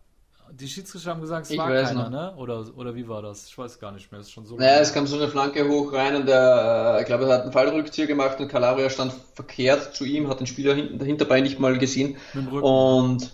[0.52, 2.10] Die Schiedsrichter haben gesagt, es ich war keiner, noch.
[2.10, 2.36] ne?
[2.36, 3.48] Oder, oder wie war das?
[3.48, 4.22] Ich weiß gar nicht mehr.
[4.22, 4.58] Es ist schon so.
[4.58, 7.44] Naja, es kam so eine Flanke hoch rein und der, äh, ich glaube, er hat
[7.44, 11.60] einen Fallrückzieher gemacht und Calabria stand verkehrt zu ihm, hat den Spieler hinten, Hinterbein nicht
[11.60, 12.18] mal gesehen.
[12.34, 12.66] Mit dem Rücken.
[12.66, 13.34] Und,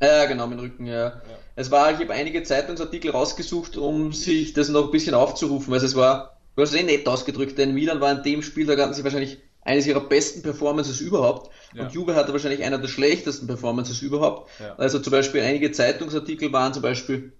[0.00, 1.08] ja, genau, mit dem Rücken, ja.
[1.08, 1.22] ja.
[1.56, 5.72] Es war, ich habe einige Zeitungsartikel rausgesucht, um sich das noch ein bisschen aufzurufen.
[5.72, 8.66] Also es war, du hast es eh nett ausgedrückt, denn Milan war in dem Spiel,
[8.66, 11.50] da hatten sie wahrscheinlich eines ihrer besten Performances überhaupt.
[11.74, 11.82] Ja.
[11.84, 14.50] Und Juve hatte wahrscheinlich einer der schlechtesten Performances überhaupt.
[14.60, 14.74] Ja.
[14.76, 17.32] Also zum Beispiel einige Zeitungsartikel waren zum Beispiel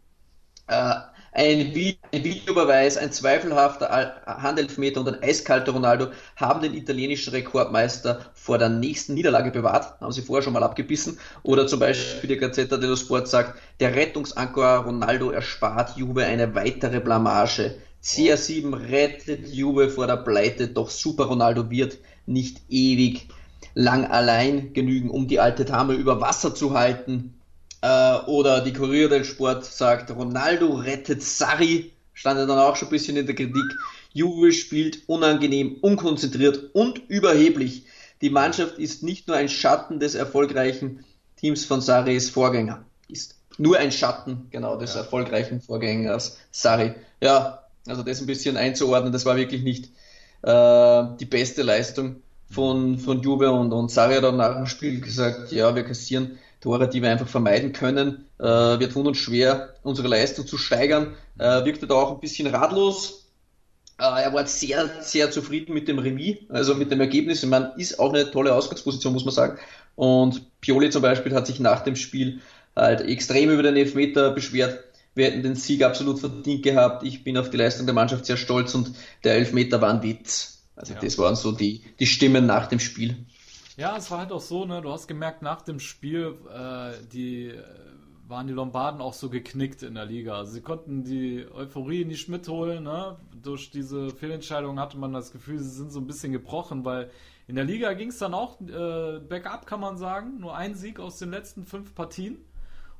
[0.66, 0.94] äh,
[1.36, 8.70] ein, Videobeweis, ein zweifelhafter Handelfmeter und ein eiskalter Ronaldo haben den italienischen Rekordmeister vor der
[8.70, 10.00] nächsten Niederlage bewahrt.
[10.00, 11.18] Haben sie vorher schon mal abgebissen.
[11.42, 17.00] Oder zum Beispiel die Gazzetta dello Sport sagt, der Rettungsanker Ronaldo erspart Juve eine weitere
[17.00, 17.76] Blamage.
[18.06, 23.26] CR7 rettet Juve vor der Pleite, doch Super Ronaldo wird nicht ewig
[23.74, 27.34] lang allein genügen, um die alte Dame über Wasser zu halten.
[27.82, 32.88] Äh, oder die Kurier del Sport sagt, Ronaldo rettet Sarri, stand er dann auch schon
[32.88, 33.74] ein bisschen in der Kritik.
[34.12, 37.86] Juve spielt unangenehm, unkonzentriert und überheblich.
[38.22, 42.84] Die Mannschaft ist nicht nur ein Schatten des erfolgreichen Teams von Sarris Vorgänger.
[43.08, 45.00] Ist nur ein Schatten, genau, des ja.
[45.00, 46.94] erfolgreichen Vorgängers Sarri.
[47.20, 49.90] Ja, also das ein bisschen einzuordnen, das war wirklich nicht
[50.42, 55.00] äh, die beste Leistung von, von Juve und, und Sarri hat dann nach dem Spiel
[55.00, 58.24] gesagt, ja, wir kassieren Tore, die wir einfach vermeiden können.
[58.38, 61.14] Äh, wir tun uns schwer, unsere Leistung zu steigern.
[61.38, 63.26] Äh, wirkte da auch ein bisschen ratlos.
[63.98, 67.44] Äh, er war sehr, sehr zufrieden mit dem Remis, also mit dem Ergebnis.
[67.44, 69.58] Man ist auch eine tolle Ausgangsposition, muss man sagen.
[69.96, 72.40] Und Pioli zum Beispiel hat sich nach dem Spiel
[72.74, 74.84] halt extrem über den Elfmeter beschwert.
[75.16, 77.02] Wir hätten den Sieg absolut verdient gehabt.
[77.02, 78.92] Ich bin auf die Leistung der Mannschaft sehr stolz und
[79.24, 80.62] der Elfmeter war ein Witz.
[80.76, 81.00] Also ja.
[81.00, 83.16] das waren so die, die Stimmen nach dem Spiel.
[83.78, 84.82] Ja, es war halt auch so, ne?
[84.82, 87.62] Du hast gemerkt, nach dem Spiel, äh, die äh,
[88.28, 90.36] waren die Lombarden auch so geknickt in der Liga.
[90.36, 93.16] Also sie konnten die Euphorie nicht mitholen, ne?
[93.42, 97.10] Durch diese Fehlentscheidung hatte man das Gefühl, sie sind so ein bisschen gebrochen, weil
[97.48, 100.40] in der Liga ging es dann auch äh, bergab, kann man sagen.
[100.40, 102.36] Nur ein Sieg aus den letzten fünf Partien.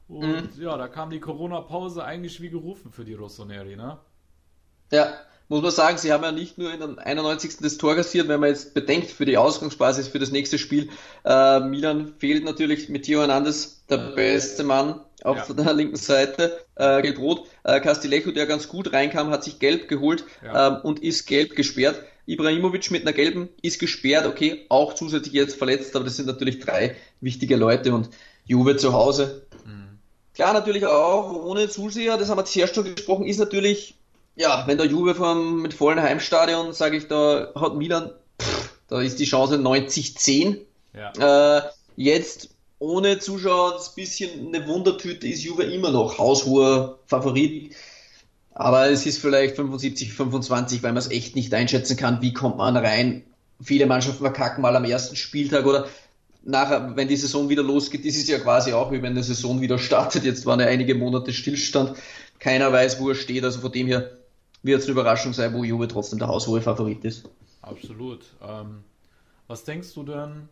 [0.09, 0.63] Und mhm.
[0.63, 3.99] ja, da kam die Corona-Pause eigentlich wie gerufen für die Rossoneri, ne?
[4.93, 5.13] Ja,
[5.49, 7.59] muss man sagen, sie haben ja nicht nur in der 91.
[7.61, 10.91] das Tor kassiert, wenn man jetzt bedenkt für die Ausgangsbasis für das nächste Spiel.
[11.25, 15.55] Äh, Milan fehlt natürlich mit Theo Hernandez, der beste Mann auf ja.
[15.55, 17.47] der linken Seite, äh, gelb-rot.
[17.63, 20.69] Äh, Castillejo, der ganz gut reinkam, hat sich gelb geholt ja.
[20.69, 22.03] ähm, und ist gelb gesperrt.
[22.27, 26.59] Ibrahimovic mit einer gelben ist gesperrt, okay, auch zusätzlich jetzt verletzt, aber das sind natürlich
[26.59, 28.11] drei wichtige Leute und
[28.47, 29.46] Juve zu Hause.
[30.37, 33.95] Klar, natürlich auch ohne Zuseher, das haben wir zuerst schon gesprochen, ist natürlich,
[34.37, 39.01] ja, wenn der Juve vom, mit vollen Heimstadion, sage ich, da hat Milan, pff, da
[39.01, 40.59] ist die Chance 90-10.
[40.93, 41.57] Ja.
[41.57, 41.63] Äh,
[41.97, 47.75] jetzt ohne Zuschauer ein bisschen eine Wundertüte ist Juve immer noch haushoher Favorit.
[48.53, 52.59] Aber es ist vielleicht 75, 25, weil man es echt nicht einschätzen kann, wie kommt
[52.59, 53.25] man rein.
[53.63, 55.89] Viele Mannschaften verkacken mal am ersten Spieltag oder
[56.47, 59.61] nachher, wenn die Saison wieder losgeht, ist es ja quasi auch wie wenn eine Saison
[59.61, 60.25] wieder startet.
[60.25, 61.97] Jetzt waren ja einige Monate Stillstand.
[62.39, 63.45] Keiner weiß, wo er steht.
[63.45, 64.11] Also von dem her
[64.63, 67.29] wird es eine Überraschung sein, wo Juve trotzdem der haushohe Favorit ist.
[67.63, 68.25] Absolut.
[68.43, 68.85] Ähm,
[69.49, 70.49] was denkst du denn,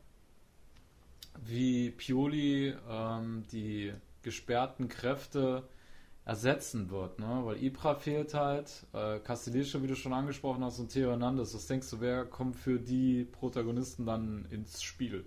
[1.46, 5.64] wie Pioli ähm, die gesperrten Kräfte
[6.24, 7.42] ersetzen wird, ne?
[7.44, 11.54] Weil Ibra fehlt halt, äh, Castellische, wie du schon angesprochen hast, und Theo Hernandez.
[11.54, 15.26] Was denkst du, wer kommt für die Protagonisten dann ins Spiel?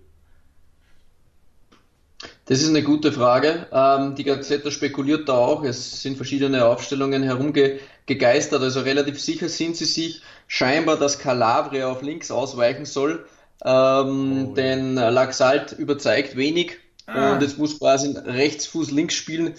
[2.48, 3.66] Das ist eine gute Frage.
[3.70, 5.64] Ähm, die Gazette spekuliert da auch.
[5.64, 8.62] Es sind verschiedene Aufstellungen herumgegeistert.
[8.62, 13.26] Also relativ sicher sind sie sich scheinbar, dass Calabria auf links ausweichen soll.
[13.62, 15.10] Ähm, oh, denn ja.
[15.10, 17.34] Laxalt überzeugt wenig ah.
[17.34, 19.54] und jetzt muss quasi Rechtsfuß links spielen.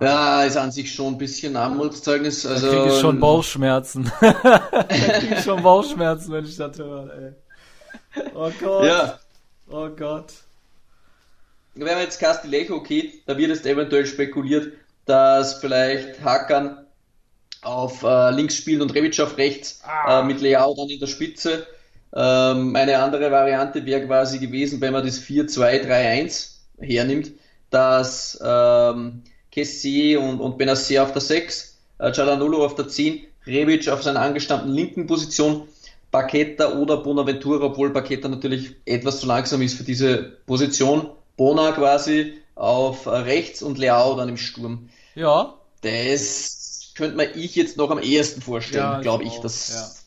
[0.00, 2.46] Ja, ist an sich schon ein bisschen Armutszeugnis.
[2.46, 4.12] Also, da kriege ich schon Bauchschmerzen.
[4.20, 8.22] da ich schon Bauchschmerzen, wenn ich das höre, ey.
[8.36, 8.84] Oh Gott.
[8.84, 9.18] Ja.
[9.68, 10.32] Oh Gott.
[11.78, 14.72] Wenn man jetzt Castilejo geht, da wird es eventuell spekuliert,
[15.04, 16.84] dass vielleicht Hakan
[17.62, 20.20] auf äh, links spielt und Revic auf rechts, ah.
[20.20, 21.68] äh, mit Leao dann in der Spitze.
[22.12, 27.32] Ähm, eine andere Variante wäre quasi gewesen, wenn man das 4-2-3-1 hernimmt,
[27.70, 33.88] dass ähm, Kessie und, und Benacer auf der 6, äh, Cialanolo auf der 10, Rebic
[33.88, 35.68] auf seiner angestammten linken Position,
[36.10, 41.10] Paqueta oder Bonaventura, obwohl Paqueta natürlich etwas zu langsam ist für diese Position.
[41.38, 44.90] Bona quasi auf rechts und Leao dann im Sturm.
[45.14, 45.54] Ja.
[45.80, 49.38] Das könnte man ich jetzt noch am ehesten vorstellen, ja, glaube ich.
[49.38, 49.98] Das ja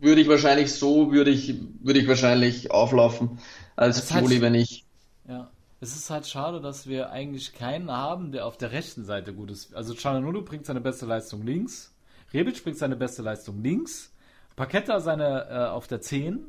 [0.00, 3.38] würde ich wahrscheinlich so, würde ich, würde ich wahrscheinlich auflaufen
[3.76, 4.84] als halt, wenn ich.
[5.28, 5.50] Ja.
[5.80, 9.50] Es ist halt schade, dass wir eigentlich keinen haben, der auf der rechten Seite gut
[9.50, 9.74] ist.
[9.74, 11.94] Also Cialanolo bringt seine beste Leistung links,
[12.34, 14.12] Rebic bringt seine beste Leistung links,
[14.56, 16.44] Paqueta seine äh, auf der 10,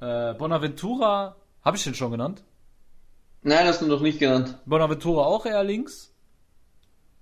[0.00, 2.42] äh, Bonaventura, habe ich den schon genannt?
[3.44, 4.56] Nein, hast du noch nicht genannt.
[4.64, 6.10] Bonaventura auch eher links.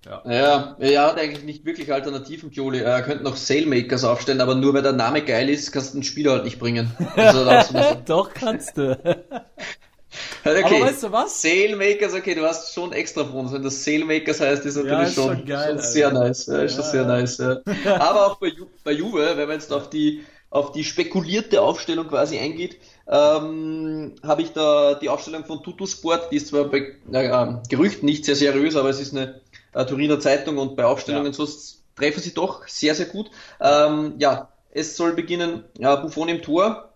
[0.05, 0.23] Ja.
[0.25, 2.81] ja, er hat eigentlich nicht wirklich Alternativen, Pioli.
[2.81, 6.03] Er könnte noch Sailmakers aufstellen, aber nur weil der Name geil ist, kannst du den
[6.03, 6.91] Spieler halt nicht bringen.
[7.15, 7.45] Also,
[8.07, 8.93] Doch, kannst du.
[10.45, 10.65] okay.
[10.65, 11.43] Aber weißt du was?
[11.43, 15.15] Sailmakers, okay, du hast schon extra von Wenn das Sailmakers heißt, ist natürlich ja, ist
[15.15, 16.47] schon, schon, geil, schon sehr nice.
[16.47, 17.59] Ja, ist ja, schon sehr nice, ja.
[18.01, 22.09] Aber auch bei, Ju bei Juve, wenn man jetzt auf die, auf die spekulierte Aufstellung
[22.09, 22.77] quasi eingeht,
[23.09, 28.27] ähm, habe ich da die Aufstellung von Tutusport, die ist zwar bei äh, Gerüchten nicht
[28.27, 29.41] sehr seriös, aber es ist eine
[29.73, 31.47] äh, Turiner Zeitung und bei Aufstellungen ja.
[31.47, 31.49] so
[31.97, 33.31] treffen sie doch sehr, sehr gut.
[33.61, 36.93] Ähm, ja, es soll beginnen ja, Buffon im Tor,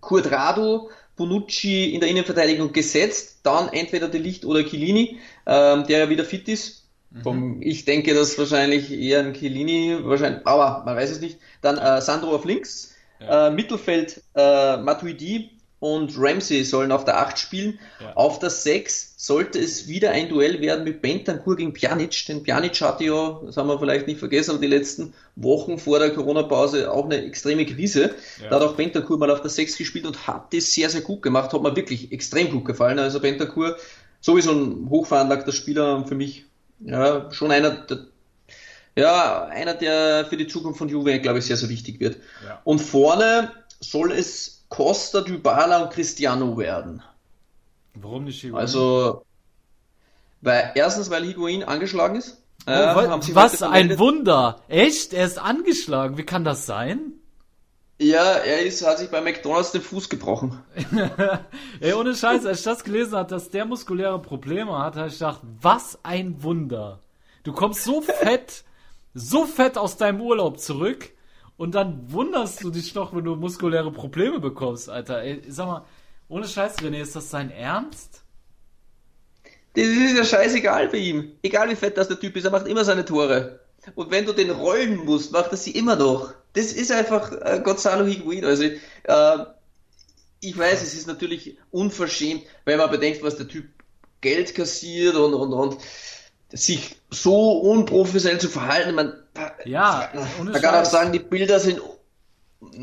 [0.00, 6.10] Curdrado, Bonucci in der Innenverteidigung gesetzt, dann entweder De Licht oder Chiellini, ähm, der ja
[6.10, 6.83] wieder fit ist.
[7.22, 7.60] Mhm.
[7.60, 11.38] Ich denke, dass wahrscheinlich eher ein Chiellini, wahrscheinlich, aber man weiß es nicht.
[11.62, 13.48] Dann äh, Sandro auf links, ja.
[13.48, 15.50] äh, Mittelfeld äh, Matuidi,
[15.84, 17.78] und Ramsey sollen auf der 8 spielen.
[18.00, 18.14] Ja.
[18.14, 22.80] Auf der 6 sollte es wieder ein Duell werden mit Bentancur gegen Pjanic, denn Pjanic
[22.80, 27.04] hatte ja, das haben wir vielleicht nicht vergessen, die letzten Wochen vor der Corona-Pause auch
[27.04, 28.14] eine extreme Krise.
[28.42, 28.48] Ja.
[28.48, 31.20] Da hat auch Bentancur mal auf der 6 gespielt und hat das sehr, sehr gut
[31.20, 32.98] gemacht, hat mir wirklich extrem gut gefallen.
[32.98, 33.76] Also Bentancur
[34.22, 36.46] sowieso ein hochveranlagter Spieler für mich,
[36.80, 38.06] ja, schon einer der
[38.96, 42.18] ja, einer, der für die Zukunft von Juve, glaube ich, sehr, sehr wichtig wird.
[42.46, 42.60] Ja.
[42.64, 47.02] Und vorne soll es Costa, Dybala und Cristiano werden.
[47.94, 48.60] Warum nicht Higuain?
[48.60, 49.24] Also,
[50.42, 52.40] weil, erstens, weil Higuain angeschlagen ist.
[52.66, 54.60] Oh, äh, was ein Wunder!
[54.68, 55.12] Echt?
[55.12, 56.16] Er ist angeschlagen.
[56.16, 57.14] Wie kann das sein?
[57.98, 60.60] Ja, er ist, hat sich bei McDonalds den Fuß gebrochen.
[61.80, 65.14] Ey, ohne Scheiß, als ich das gelesen habe, dass der muskuläre Probleme hat, habe ich
[65.14, 67.00] gedacht, was ein Wunder.
[67.44, 68.64] Du kommst so fett,
[69.14, 71.10] so fett aus deinem Urlaub zurück
[71.56, 75.22] und dann wunderst du dich noch, wenn du muskuläre Probleme bekommst, Alter.
[75.22, 75.84] Ey, sag mal,
[76.28, 78.24] ohne Scheiß, René, ist das sein Ernst?
[79.74, 81.32] Das ist ja scheißegal bei ihm.
[81.42, 83.60] Egal wie fett das der Typ ist, er macht immer seine Tore.
[83.94, 86.34] Und wenn du den rollen musst, macht er sie immer noch.
[86.54, 88.44] Das ist einfach äh, Gonzalo Higuain.
[88.44, 89.38] Also, äh,
[90.40, 93.66] ich weiß, es ist natürlich unverschämt, wenn man bedenkt, was der Typ
[94.20, 95.78] Geld kassiert und, und, und
[96.52, 98.94] sich so unprofessionell zu verhalten.
[98.94, 99.12] Man,
[99.64, 101.80] ja, man kann auch sagen, die Bilder sind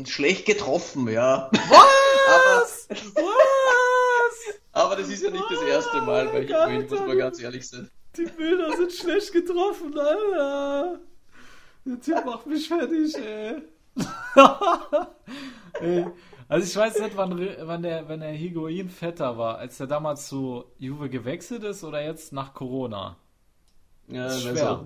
[0.04, 1.50] schlecht getroffen, ja.
[1.52, 2.88] Was?
[3.14, 4.54] Was?
[4.72, 7.90] Aber das ist ja nicht das erste Mal bei Higuain, muss man ganz ehrlich sein.
[8.16, 11.00] Die Bilder sind schlecht getroffen, Alter.
[11.84, 13.62] Der Typ macht mich fertig, ey.
[15.80, 16.06] ey.
[16.48, 20.28] Also ich weiß nicht, wann, wann der, wenn der Higuain fetter war, als der damals
[20.28, 23.16] zu Juve gewechselt ist oder jetzt nach Corona.
[24.08, 24.84] Ja, das ist schwer.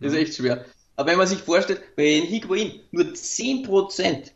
[0.00, 0.64] Das ist echt schwer.
[0.96, 4.32] Aber wenn man sich vorstellt, wenn Higuain nur 10%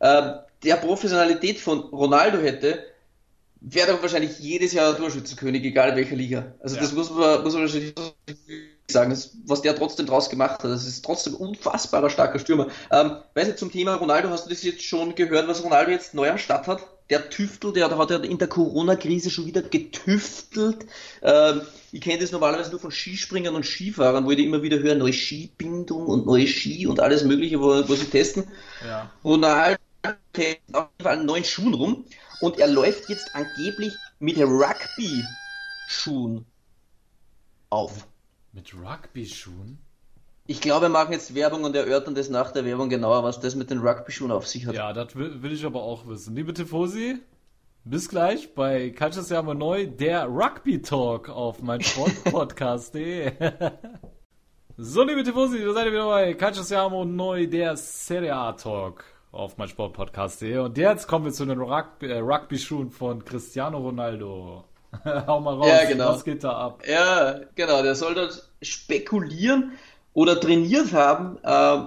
[0.00, 0.32] äh,
[0.62, 2.84] der Professionalität von Ronaldo hätte,
[3.60, 6.54] wäre doch wahrscheinlich jedes Jahr Torschützenkönig, egal welcher Liga.
[6.60, 6.82] Also ja.
[6.82, 7.94] das muss man, muss man wahrscheinlich
[8.90, 10.70] sagen, das, was der trotzdem draus gemacht hat.
[10.70, 12.68] Das ist trotzdem unfassbarer starker Stürmer.
[12.90, 16.14] Ähm, weißt du, zum Thema Ronaldo, hast du das jetzt schon gehört, was Ronaldo jetzt
[16.14, 16.86] neu am Start hat?
[17.10, 20.86] Der tüftelt, der hat ja in der Corona-Krise schon wieder getüftelt.
[21.22, 21.60] Ähm,
[21.92, 25.12] ich kenne das normalerweise nur von Skispringern und Skifahrern, wo ich immer wieder höre, neue
[25.12, 28.44] Skibindung und neue Ski und alles mögliche, wo, wo sie testen.
[28.86, 29.10] Ja.
[29.22, 29.78] Ronaldo
[30.32, 32.06] testet auf jeden Fall neuen Schuhen rum
[32.40, 35.16] und er läuft jetzt angeblich mit Rugby-Schuhen
[37.68, 38.06] auf.
[38.54, 39.78] Mit Rugby-Schuhen?
[40.46, 43.56] Ich glaube, wir machen jetzt Werbung und erörtern das nach der Werbung genauer, was das
[43.56, 44.76] mit den Rugby-Schuhen auf sich hat.
[44.76, 46.36] Ja, das will, will, ich aber auch wissen.
[46.36, 47.16] Liebe Tifosi,
[47.82, 53.32] bis gleich bei Cultures Jahre neu, der Rugby Talk auf mein Sportpodcast.de.
[54.76, 59.02] so, liebe Tifosi, da seid ihr wieder bei Cultures Jahre neu, der Serie A Talk
[59.32, 60.58] auf mein Sportpodcast.de.
[60.58, 64.64] Und jetzt kommen wir zu den äh, Rugby-Schuhen von Cristiano Ronaldo.
[65.26, 66.08] Hau mal raus, ja, genau.
[66.10, 66.82] was geht da ab?
[66.86, 69.72] Ja, genau, der soll dort spekulieren
[70.12, 71.78] oder trainiert haben äh,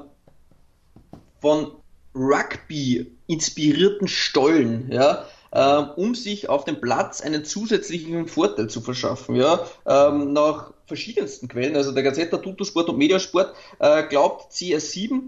[1.41, 1.71] von
[2.13, 9.35] Rugby inspirierten Stollen, ja, äh, um sich auf dem Platz einen zusätzlichen Vorteil zu verschaffen,
[9.35, 15.21] ja, ähm, nach verschiedensten Quellen, also der Gazetta, Tutosport und Mediasport, äh, glaubt CS7,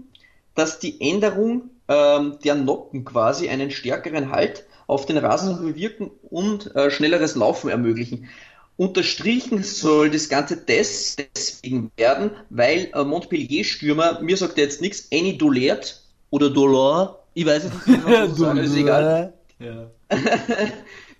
[0.54, 6.74] dass die Änderung ähm, der Noppen quasi einen stärkeren Halt auf den Rasen bewirken und
[6.74, 8.28] äh, schnelleres Laufen ermöglichen.
[8.76, 15.08] Unterstrichen soll das Ganze des, deswegen werden, weil äh, Montpellier-Stürmer, mir sagt er jetzt nichts,
[15.12, 19.32] Annie Dolert oder Dolor, ich weiß es nicht, was sagen, ist egal.
[19.60, 19.90] Ja.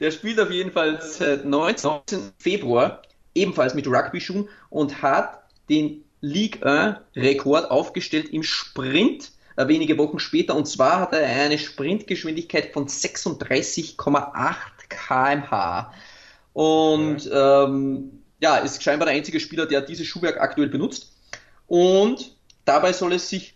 [0.00, 2.00] Der spielt auf jeden Fall seit 19.
[2.38, 3.02] Februar
[3.34, 10.54] ebenfalls mit Rugby-Schuhen und hat den League 1 Rekord aufgestellt im Sprint wenige Wochen später.
[10.54, 14.54] Und zwar hat er eine Sprintgeschwindigkeit von 36,8
[14.88, 15.92] kmh.
[16.52, 21.12] Und ähm, ja, ist scheinbar der einzige Spieler, der dieses Schuhwerk aktuell benutzt.
[21.66, 22.34] Und
[22.64, 23.54] dabei soll es sich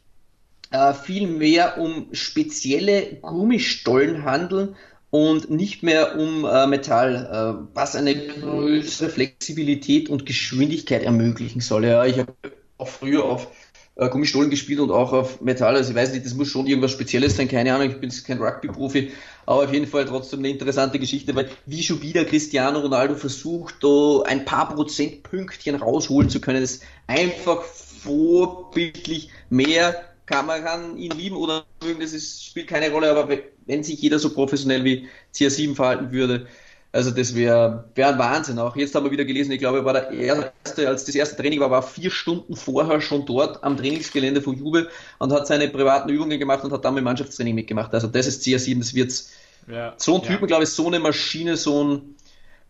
[0.71, 4.77] äh, viel mehr um spezielle Gummistollen handeln
[5.11, 11.85] und nicht mehr um äh, Metall, äh, was eine größere Flexibilität und Geschwindigkeit ermöglichen soll.
[11.85, 12.35] Ja, ich habe
[12.79, 13.49] auch früher auf
[13.97, 15.77] äh, Gummistollen gespielt und auch auf Metall.
[15.77, 18.39] Also ich weiß nicht, das muss schon irgendwas Spezielles sein, keine Ahnung, ich bin kein
[18.39, 19.13] Rugby-Profi,
[19.47, 23.77] aber auf jeden Fall trotzdem eine interessante Geschichte, weil wie schon wieder Cristiano Ronaldo versucht,
[23.83, 29.95] da ein paar Prozentpünktchen rausholen zu können, ist einfach vorbildlich mehr
[30.27, 33.29] kann man kann ihn lieben oder mögen, das ist, spielt keine Rolle, aber
[33.67, 36.47] wenn sich jeder so professionell wie CR7 verhalten würde,
[36.95, 38.77] also das wäre wär ein Wahnsinn auch.
[38.77, 41.69] Jetzt haben wir wieder gelesen, ich glaube, war der erste, als das erste Training war,
[41.69, 44.89] war vier Stunden vorher schon dort am Trainingsgelände von Jubel
[45.19, 47.93] und hat seine privaten Übungen gemacht und hat dann mit Mannschaftstraining mitgemacht.
[47.93, 49.33] Also das ist CR7, das wird's.
[49.67, 50.47] Ja, so ein Typen, ja.
[50.47, 52.15] glaube ich, so eine Maschine, so ein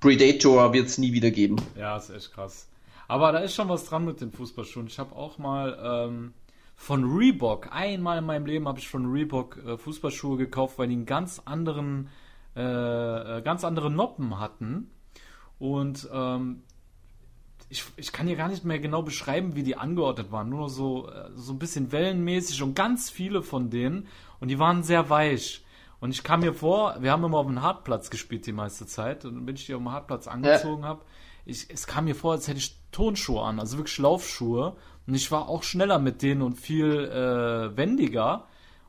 [0.00, 1.56] Predator wird es nie wieder geben.
[1.76, 2.66] Ja, ist echt krass.
[3.08, 4.86] Aber da ist schon was dran mit den Fußballschuhen.
[4.86, 6.32] Ich habe auch mal ähm,
[6.76, 10.94] von Reebok, einmal in meinem Leben habe ich von Reebok äh, Fußballschuhe gekauft, weil die
[10.94, 12.08] einen ganz anderen
[12.56, 14.90] äh, äh, ganz andere Noppen hatten.
[15.58, 16.62] Und ähm,
[17.68, 20.50] ich, ich kann hier gar nicht mehr genau beschreiben, wie die angeordnet waren.
[20.50, 24.06] Nur so, äh, so ein bisschen wellenmäßig und ganz viele von denen.
[24.40, 25.64] Und die waren sehr weich.
[26.00, 29.24] Und ich kam mir vor, wir haben immer auf dem Hartplatz gespielt die meiste Zeit.
[29.24, 30.88] Und wenn ich die auf dem Hartplatz angezogen ja.
[30.88, 31.02] habe,
[31.46, 34.76] es kam mir vor, als hätte ich Tonschuhe an, also wirklich Laufschuhe.
[35.06, 38.46] Und ich war auch schneller mit denen und viel äh, wendiger.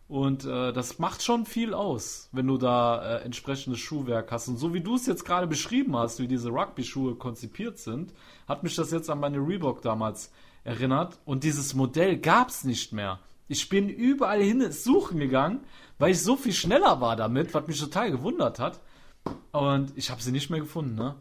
[0.08, 4.48] Und äh, das macht schon viel aus, wenn du da äh, entsprechendes Schuhwerk hast.
[4.48, 8.14] Und so wie du es jetzt gerade beschrieben hast, wie diese Rugby-Schuhe konzipiert sind,
[8.48, 10.32] hat mich das jetzt an meine Reebok damals
[10.64, 11.18] erinnert.
[11.26, 13.20] Und dieses Modell gab es nicht mehr.
[13.48, 15.62] Ich bin überall hin suchen gegangen,
[15.98, 18.80] weil ich so viel schneller war damit, was mich total gewundert hat.
[19.52, 21.16] Und ich habe sie nicht mehr gefunden, ne?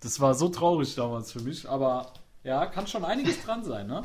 [0.00, 2.12] Das war so traurig damals für mich, aber
[2.44, 4.02] ja, kann schon einiges dran sein, ne?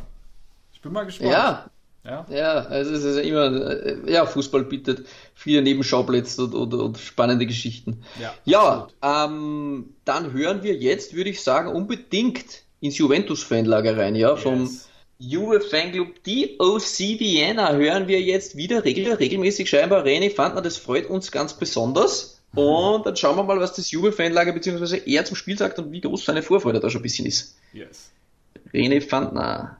[0.73, 1.31] Ich bin mal gespannt.
[1.31, 1.65] Ja,
[2.03, 6.73] ja, ja also es ist ja immer, äh, ja, Fußball bietet viele Nebenschauplätze und, und,
[6.73, 8.03] und spannende Geschichten.
[8.19, 14.31] Ja, ja ähm, dann hören wir jetzt, würde ich sagen, unbedingt ins Juventus-Fanlager rein, ja,
[14.31, 14.41] yes.
[14.41, 14.69] vom
[15.19, 20.03] Juve Fanclub DOC Vienna hören wir jetzt wieder regel, regelmäßig scheinbar.
[20.03, 22.41] René Fandner, das freut uns ganz besonders.
[22.55, 25.01] Und dann schauen wir mal, was das Juve-Fanlager bzw.
[25.05, 27.55] er zum Spiel sagt und wie groß seine Vorfreude da schon ein bisschen ist.
[27.71, 28.09] Yes.
[28.73, 29.77] René Fandner.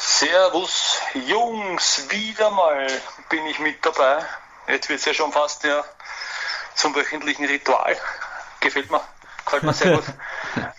[0.00, 2.86] Servus, Jungs, wieder mal
[3.28, 4.24] bin ich mit dabei.
[4.68, 5.84] Jetzt wird es ja schon fast ja
[6.76, 7.96] zum wöchentlichen Ritual.
[8.60, 9.00] Gefällt mir,
[9.44, 10.04] gefällt mir sehr gut.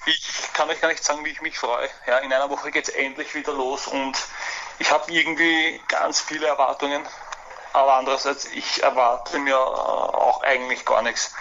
[0.06, 1.90] Ich kann euch gar nicht sagen, wie ich mich freue.
[2.08, 4.18] Ja, in einer Woche geht es endlich wieder los und
[4.80, 7.06] ich habe irgendwie ganz viele Erwartungen.
[7.74, 11.36] Aber andererseits, ich erwarte mir auch eigentlich gar nichts,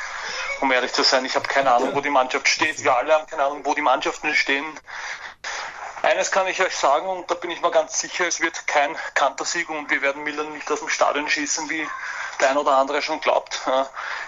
[0.61, 1.25] um ehrlich zu sein.
[1.25, 2.83] Ich habe keine Ahnung, wo die Mannschaft steht.
[2.83, 4.67] Wir alle haben keine Ahnung, wo die Mannschaften stehen.
[6.03, 8.97] Eines kann ich euch sagen, und da bin ich mir ganz sicher, es wird kein
[9.15, 11.87] Kantersieg und wir werden Milan nicht aus dem Stadion schießen, wie
[12.41, 13.61] der ein oder andere schon glaubt.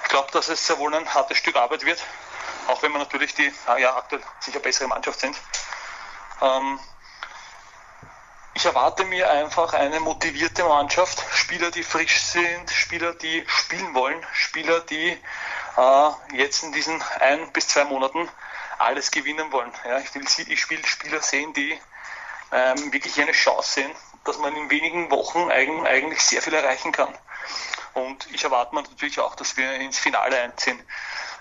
[0.03, 2.03] Ich glaube, dass es sehr wohl ein hartes Stück Arbeit wird,
[2.67, 5.37] auch wenn wir natürlich die ja, aktuell sicher bessere Mannschaft sind.
[6.43, 6.81] Ähm,
[8.55, 14.27] ich erwarte mir einfach eine motivierte Mannschaft, Spieler, die frisch sind, Spieler, die spielen wollen,
[14.33, 15.17] Spieler, die
[15.77, 18.29] äh, jetzt in diesen ein bis zwei Monaten
[18.81, 19.73] alles gewinnen wollen.
[19.85, 21.79] Ja, ich will, ich will Spieler sehen, die
[22.53, 23.91] ähm, wirklich eine Chance sehen,
[24.25, 27.17] dass man in wenigen Wochen eigentlich sehr viel erreichen kann.
[27.95, 30.81] Und ich erwarte mir natürlich auch, dass wir ins Finale einziehen,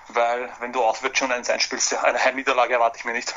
[0.09, 3.33] weil wenn du auswärts schon eins einspielst, eine Heimniederlage erwarte ich mir nicht.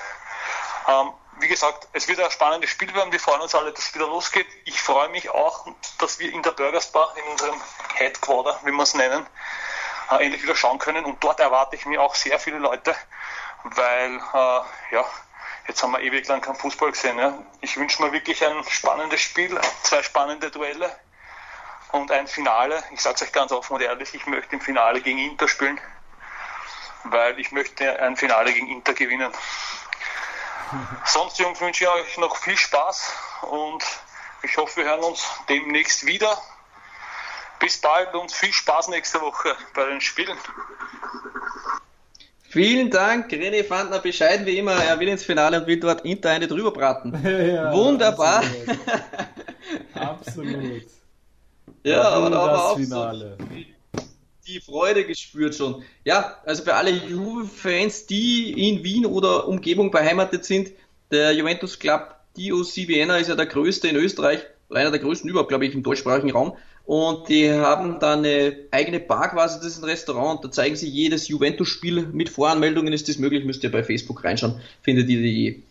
[0.89, 3.13] Ähm, wie gesagt, es wird ein spannendes Spiel werden.
[3.13, 4.47] Wir freuen uns alle, dass es wieder losgeht.
[4.65, 5.67] Ich freue mich auch,
[5.99, 7.61] dass wir in der Burgers Bar, in unserem
[7.95, 9.27] Headquarter, wie wir es nennen,
[10.11, 11.05] äh, endlich wieder schauen können.
[11.05, 12.95] Und dort erwarte ich mir auch sehr viele Leute,
[13.65, 15.05] weil, äh, ja,
[15.69, 17.19] jetzt haben wir ewig lang keinen Fußball gesehen.
[17.19, 17.39] Ja.
[17.61, 20.95] Ich wünsche mir wirklich ein spannendes Spiel, zwei spannende Duelle
[21.93, 22.83] und ein Finale.
[22.93, 25.81] Ich sage es euch ganz offen und ehrlich, ich möchte im Finale gegen Inter spielen,
[27.05, 29.33] weil ich möchte ein Finale gegen Inter gewinnen.
[31.05, 33.85] Sonst, Jungs, wünsche ich euch noch viel Spaß und
[34.43, 36.41] ich hoffe, wir hören uns demnächst wieder.
[37.59, 40.37] Bis bald und viel Spaß nächste Woche bei den Spielen.
[42.53, 44.73] Vielen Dank, René Fandner, bescheiden wie immer.
[44.73, 47.11] Er will ins Finale und will dort Inter eine drüber braten.
[47.25, 48.43] ja, Wunderbar.
[49.95, 49.95] Absolut.
[49.95, 50.83] absolut.
[51.85, 53.37] Ja, aber da haben wir auch Finale.
[53.39, 54.03] So
[54.47, 55.83] die Freude gespürt schon.
[56.05, 60.71] Ja, also für alle Juve-Fans, die in Wien oder Umgebung beheimatet sind,
[61.11, 64.41] der Juventus Club DOC Vienna ist ja der größte in Österreich,
[64.71, 66.57] einer der größten überhaupt, glaube ich, im deutschsprachigen Raum.
[66.85, 70.89] Und die haben da eine eigene Bar quasi, das ist ein Restaurant, da zeigen sie
[70.89, 75.63] jedes Juventus-Spiel mit Voranmeldungen, ist das möglich, müsst ihr bei Facebook reinschauen, findet ihr die,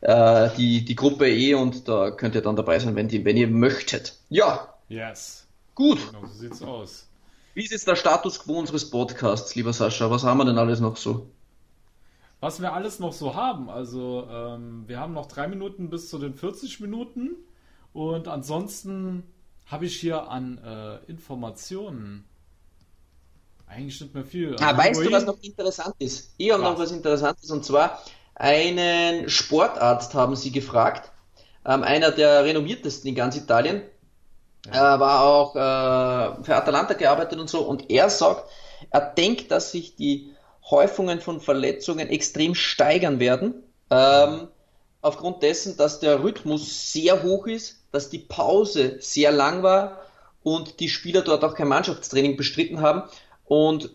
[0.00, 3.36] äh, die, die Gruppe eh und da könnt ihr dann dabei sein, wenn, die, wenn
[3.36, 4.14] ihr möchtet.
[4.30, 4.74] Ja.
[4.88, 5.46] Yes.
[5.74, 5.98] Gut.
[6.10, 7.06] Genau, so sieht's aus.
[7.54, 10.10] Wie ist jetzt der Status quo unseres Podcasts, lieber Sascha?
[10.10, 11.28] Was haben wir denn alles noch so?
[12.40, 16.18] Was wir alles noch so haben, also ähm, wir haben noch drei Minuten bis zu
[16.18, 17.30] den 40 Minuten
[17.92, 19.24] und ansonsten
[19.70, 22.24] habe ich hier an äh, Informationen?
[23.66, 24.56] Eigentlich nicht mehr viel.
[24.60, 26.32] Ah, weißt du, was noch interessant ist?
[26.38, 26.90] Ich habe noch was?
[26.90, 28.02] Interessantes und zwar
[28.34, 31.10] einen Sportarzt haben sie gefragt,
[31.66, 33.82] ähm, einer der renommiertesten in ganz Italien,
[34.72, 34.96] ja.
[34.96, 37.60] äh, war auch äh, für Atalanta gearbeitet und so.
[37.60, 38.48] Und er sagt,
[38.90, 40.32] er denkt, dass sich die
[40.70, 43.54] Häufungen von Verletzungen extrem steigern werden,
[43.90, 44.48] ähm,
[45.00, 50.02] aufgrund dessen, dass der Rhythmus sehr hoch ist dass die Pause sehr lang war
[50.42, 53.02] und die Spieler dort auch kein Mannschaftstraining bestritten haben.
[53.44, 53.90] Und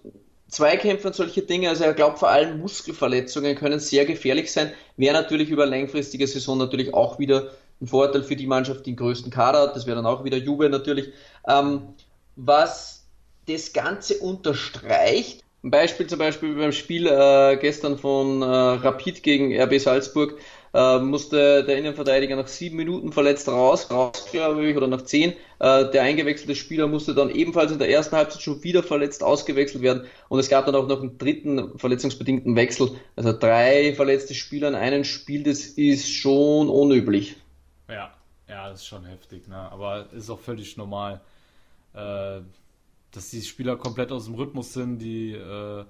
[0.47, 5.13] Zweikämpfe und solche Dinge, also er glaubt vor allem Muskelverletzungen können sehr gefährlich sein, wäre
[5.13, 7.51] natürlich über langfristige Saison natürlich auch wieder
[7.81, 10.37] ein Vorteil für die Mannschaft, die den größten Kader hat, das wäre dann auch wieder
[10.37, 11.11] Juve natürlich.
[11.47, 11.93] Ähm,
[12.35, 13.05] was
[13.47, 19.59] das Ganze unterstreicht, ein Beispiel zum Beispiel beim Spiel äh, gestern von äh, Rapid gegen
[19.59, 20.37] RB Salzburg,
[20.73, 25.33] äh, musste der Innenverteidiger nach sieben Minuten verletzt raus, raus glaube ich, oder nach zehn.
[25.59, 29.83] Äh, der eingewechselte Spieler musste dann ebenfalls in der ersten Halbzeit schon wieder verletzt ausgewechselt
[29.83, 32.91] werden und es gab dann auch noch einen dritten verletzungsbedingten Wechsel.
[33.15, 37.35] Also drei verletzte Spieler in einem Spiel, das ist schon unüblich.
[37.87, 38.13] Ja,
[38.49, 39.55] ja, das ist schon heftig, ne?
[39.55, 41.21] aber ist auch völlig normal.
[41.93, 42.41] Äh,
[43.11, 45.85] dass die Spieler komplett aus dem Rhythmus sind, die äh,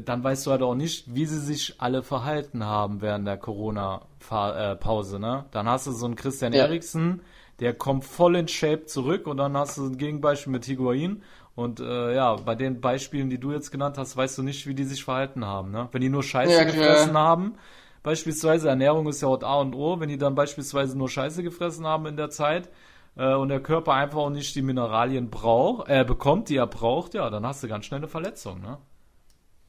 [0.00, 5.18] dann weißt du halt auch nicht, wie sie sich alle verhalten haben während der Corona-Pause,
[5.18, 5.44] ne?
[5.50, 6.64] Dann hast du so einen Christian ja.
[6.64, 7.20] Eriksen,
[7.60, 11.22] der kommt voll in Shape zurück und dann hast du ein Gegenbeispiel mit Higuain
[11.54, 14.74] und äh, ja, bei den Beispielen, die du jetzt genannt hast, weißt du nicht, wie
[14.74, 15.88] die sich verhalten haben, ne?
[15.92, 17.54] Wenn die nur Scheiße ja, gefressen haben,
[18.02, 21.86] beispielsweise Ernährung ist ja auch A und O, wenn die dann beispielsweise nur Scheiße gefressen
[21.86, 22.70] haben in der Zeit,
[23.16, 27.14] äh, und der Körper einfach auch nicht die Mineralien braucht, äh, bekommt, die er braucht,
[27.14, 28.78] ja, dann hast du ganz schnell eine Verletzung, ne?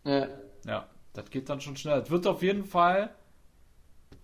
[0.06, 0.28] Ja.
[0.66, 2.00] Ja, das geht dann schon schnell.
[2.02, 3.14] Es wird auf jeden Fall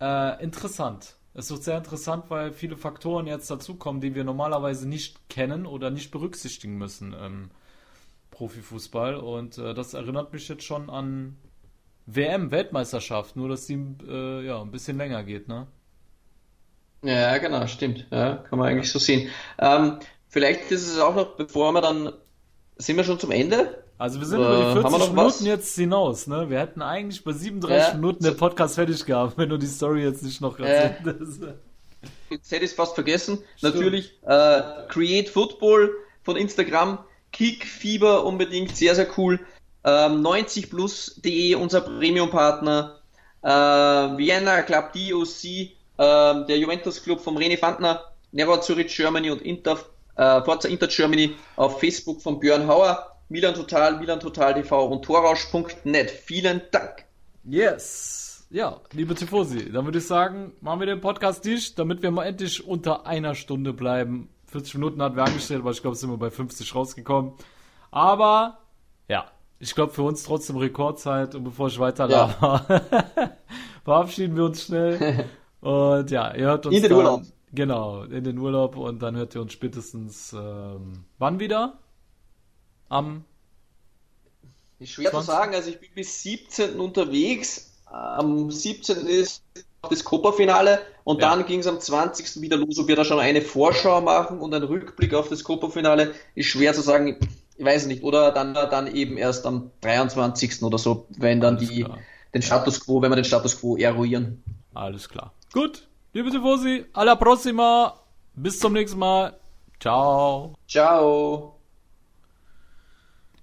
[0.00, 1.16] äh, interessant.
[1.34, 5.90] es wird sehr interessant, weil viele Faktoren jetzt dazukommen, die wir normalerweise nicht kennen oder
[5.90, 7.50] nicht berücksichtigen müssen im
[8.30, 9.16] Profifußball.
[9.16, 11.36] Und äh, das erinnert mich jetzt schon an
[12.06, 13.74] WM-Weltmeisterschaft, nur dass die
[14.08, 15.66] äh, ja, ein bisschen länger geht, ne?
[17.02, 18.06] Ja, genau, stimmt.
[18.10, 19.30] Ja, kann man eigentlich so sehen.
[19.58, 22.12] Ähm, vielleicht ist es auch noch, bevor wir dann,
[22.76, 23.84] sind wir schon zum Ende?
[24.00, 25.44] Also wir sind äh, über die 40 Minuten was?
[25.44, 26.48] jetzt hinaus, ne?
[26.48, 30.02] Wir hätten eigentlich bei 37 ja, Minuten den Podcast fertig gehabt, wenn du die Story
[30.02, 31.42] jetzt nicht noch hättest.
[32.30, 33.44] Jetzt hätte ich es fast vergessen.
[33.58, 33.74] Stimmt.
[33.74, 35.90] Natürlich äh, Create Football
[36.22, 39.38] von Instagram, Kick Fieber unbedingt, sehr, sehr cool.
[39.84, 43.00] Ähm, 90plus.de, unser Premium-Partner.
[43.42, 45.44] Äh, Vienna Club DOC,
[45.98, 49.78] ähm, der Juventus Club vom René Fandner, Never Zurich Germany und Inter,
[50.16, 55.04] äh, Forza Inter Germany auf Facebook von Björn Hauer, Milan Total, Milan Total TV und
[55.04, 56.10] Torrausch.net.
[56.10, 57.04] Vielen Dank.
[57.44, 58.44] Yes.
[58.50, 62.24] Ja, liebe Tifosi, dann würde ich sagen, machen wir den Podcast dicht, damit wir mal
[62.24, 64.30] endlich unter einer Stunde bleiben.
[64.46, 67.34] 40 Minuten hatten wir angestellt, aber ich glaube, sind wir bei 50 rausgekommen.
[67.92, 68.58] Aber,
[69.06, 69.26] ja,
[69.60, 72.66] ich glaube für uns trotzdem Rekordzeit und bevor ich weiter ja.
[73.84, 75.24] verabschieden wir uns schnell.
[75.60, 76.74] Und ja, ihr hört uns.
[76.74, 77.22] In den dann, Urlaub.
[77.52, 81.78] Genau, in den Urlaub und dann hört ihr uns spätestens ähm, wann wieder?
[82.90, 83.24] Am.
[84.78, 85.26] Ist schwer 20?
[85.26, 86.78] zu sagen, also ich bin bis 17.
[86.78, 87.72] unterwegs.
[87.86, 89.06] Am 17.
[89.06, 89.42] ist
[89.88, 91.30] das Copa-Finale und ja.
[91.30, 92.40] dann ging es am 20.
[92.42, 96.14] wieder los, ob wir da schon eine Vorschau machen und einen Rückblick auf das Copa-Finale.
[96.34, 97.16] Ist schwer zu sagen,
[97.56, 98.02] ich weiß nicht.
[98.02, 100.62] Oder dann, dann eben erst am 23.
[100.62, 101.86] oder so, wenn dann Alles die,
[102.34, 104.42] den Status quo, wenn wir den Status quo eruieren.
[104.74, 105.32] Alles klar.
[105.52, 107.94] Gut, liebe Tifosi, alla prossima.
[108.34, 109.38] Bis zum nächsten Mal.
[109.80, 110.54] Ciao.
[110.68, 111.59] Ciao.